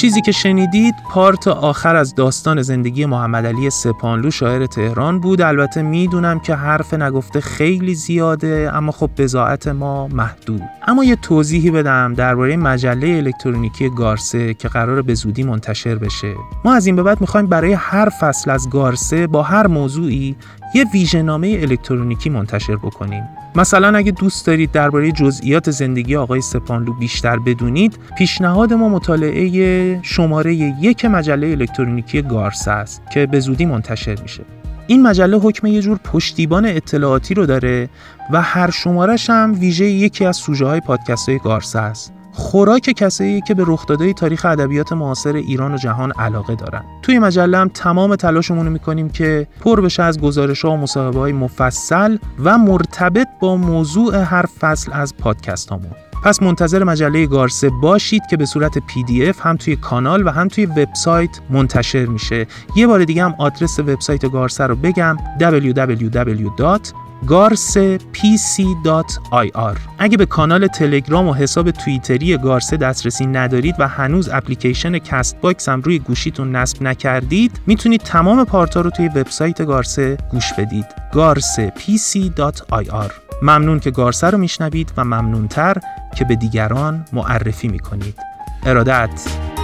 چیزی 0.00 0.20
که 0.20 0.32
شنیدید 0.32 0.94
پارت 1.10 1.48
آخر 1.48 1.96
از 1.96 2.14
داستان 2.14 2.62
زندگی 2.62 3.06
محمد 3.06 3.46
علی 3.46 3.70
سپانلو 3.70 4.30
شاعر 4.30 4.66
تهران 4.66 5.20
بود. 5.20 5.40
البته 5.40 5.82
می‌دونم 5.82 6.40
که 6.40 6.54
حرف 6.54 6.94
نگفته 6.94 7.40
خیلی 7.40 7.94
زیاده 7.94 8.70
اما 8.74 8.92
خب 8.92 9.10
بزاعت 9.18 9.68
ما 9.68 10.08
محدود. 10.08 10.62
اما 10.86 11.04
یه 11.04 11.16
توضیحی 11.16 11.70
بدم 11.70 12.14
درباره 12.14 12.56
مجله 12.56 13.08
الکترونیکی 13.08 13.90
گارسه 13.90 14.54
که 14.54 14.68
قرار 14.68 15.02
به 15.02 15.14
زودی 15.14 15.42
منتشر 15.42 15.94
بشه. 15.94 16.34
ما 16.64 16.74
از 16.74 16.86
این 16.86 16.96
به 16.96 17.02
بعد 17.02 17.20
می‌خوایم 17.20 17.46
برای 17.46 17.72
هر 17.72 18.08
فصل 18.08 18.50
از 18.50 18.70
گارسه 18.70 19.26
با 19.26 19.42
هر 19.42 19.66
موضوعی 19.66 20.36
یه 20.74 20.84
ویژهنامه 20.92 21.58
الکترونیکی 21.60 22.30
منتشر 22.30 22.76
بکنیم. 22.76 23.28
مثلا 23.54 23.98
اگه 23.98 24.12
دوست 24.12 24.46
دارید 24.46 24.72
درباره 24.72 25.12
جزئیات 25.12 25.70
زندگی 25.70 26.16
آقای 26.16 26.40
سپانلو 26.40 26.92
بیشتر 26.92 27.38
بدونید 27.38 27.98
پیشنهاد 28.18 28.72
ما 28.72 28.88
مطالعه 28.88 30.00
شماره 30.02 30.54
یک 30.54 31.04
مجله 31.04 31.46
الکترونیکی 31.46 32.22
گارس 32.22 32.68
است 32.68 33.02
که 33.12 33.26
به 33.26 33.40
زودی 33.40 33.66
منتشر 33.66 34.22
میشه. 34.22 34.44
این 34.86 35.02
مجله 35.02 35.36
حکم 35.36 35.66
یه 35.66 35.80
جور 35.80 35.98
پشتیبان 36.04 36.66
اطلاعاتی 36.66 37.34
رو 37.34 37.46
داره 37.46 37.88
و 38.32 38.42
هر 38.42 38.70
شمارش 38.70 39.30
هم 39.30 39.56
ویژه 39.60 39.84
یکی 39.84 40.24
از 40.24 40.36
سوژه 40.36 40.66
های 40.66 40.80
پادکست 40.80 41.28
های 41.28 41.38
گارس 41.38 41.76
است. 41.76 42.12
خوراک 42.40 42.82
کسایی 42.82 43.40
که 43.40 43.54
به 43.54 43.64
رخدادهای 43.66 44.12
تاریخ 44.12 44.44
ادبیات 44.44 44.92
معاصر 44.92 45.34
ایران 45.34 45.74
و 45.74 45.76
جهان 45.76 46.12
علاقه 46.12 46.54
دارن 46.54 46.84
توی 47.02 47.18
مجله 47.18 47.58
هم 47.58 47.68
تمام 47.68 48.16
تلاشمون 48.16 48.66
رو 48.66 48.72
می‌کنیم 48.72 49.08
که 49.08 49.46
پر 49.60 49.80
بشه 49.80 50.02
از 50.02 50.20
گزارش 50.20 50.64
ها 50.64 50.70
و 50.70 50.76
مصاحبه 50.76 51.18
های 51.18 51.32
مفصل 51.32 52.18
و 52.44 52.58
مرتبط 52.58 53.28
با 53.40 53.56
موضوع 53.56 54.16
هر 54.16 54.46
فصل 54.60 54.92
از 54.92 55.16
پادکست 55.16 55.70
هامون 55.70 55.90
پس 56.24 56.42
منتظر 56.42 56.84
مجله 56.84 57.26
گارسه 57.26 57.70
باشید 57.82 58.22
که 58.30 58.36
به 58.36 58.46
صورت 58.46 58.78
پی 58.78 59.02
دی 59.02 59.26
اف 59.26 59.46
هم 59.46 59.56
توی 59.56 59.76
کانال 59.76 60.26
و 60.26 60.30
هم 60.30 60.48
توی 60.48 60.66
وبسایت 60.66 61.40
منتشر 61.50 62.06
میشه 62.06 62.46
یه 62.76 62.86
بار 62.86 63.04
دیگه 63.04 63.24
هم 63.24 63.34
آدرس 63.38 63.78
وبسایت 63.78 64.30
گارسه 64.30 64.66
رو 64.66 64.76
بگم 64.76 65.16
www. 65.40 67.09
گارسه 67.26 67.98
pc.ir 67.98 69.78
اگه 69.98 70.16
به 70.16 70.26
کانال 70.26 70.66
تلگرام 70.66 71.28
و 71.28 71.34
حساب 71.34 71.70
توییتری 71.70 72.36
گارسه 72.36 72.76
دسترسی 72.76 73.26
ندارید 73.26 73.74
و 73.78 73.88
هنوز 73.88 74.28
اپلیکیشن 74.28 74.98
کست 74.98 75.40
باکس 75.40 75.68
هم 75.68 75.80
روی 75.80 75.98
گوشیتون 75.98 76.56
نصب 76.56 76.82
نکردید 76.82 77.60
می‌تونید 77.66 78.00
تمام 78.00 78.44
part 78.44 78.73
ا 78.73 78.80
رو 78.80 78.90
توی 78.90 79.08
وبسایت 79.08 79.62
گارسه 79.62 80.16
گوش 80.30 80.52
بدید. 80.52 80.86
pc.ir 81.78 83.12
ممنون 83.42 83.80
که 83.80 83.90
گارسه 83.90 84.26
رو 84.26 84.38
میشنوید 84.38 84.92
و 84.96 85.04
ممنونتر 85.04 85.76
که 86.16 86.24
به 86.24 86.36
دیگران 86.36 87.04
معرفی 87.12 87.68
می‌کنید. 87.68 88.16
ارادت! 88.66 89.59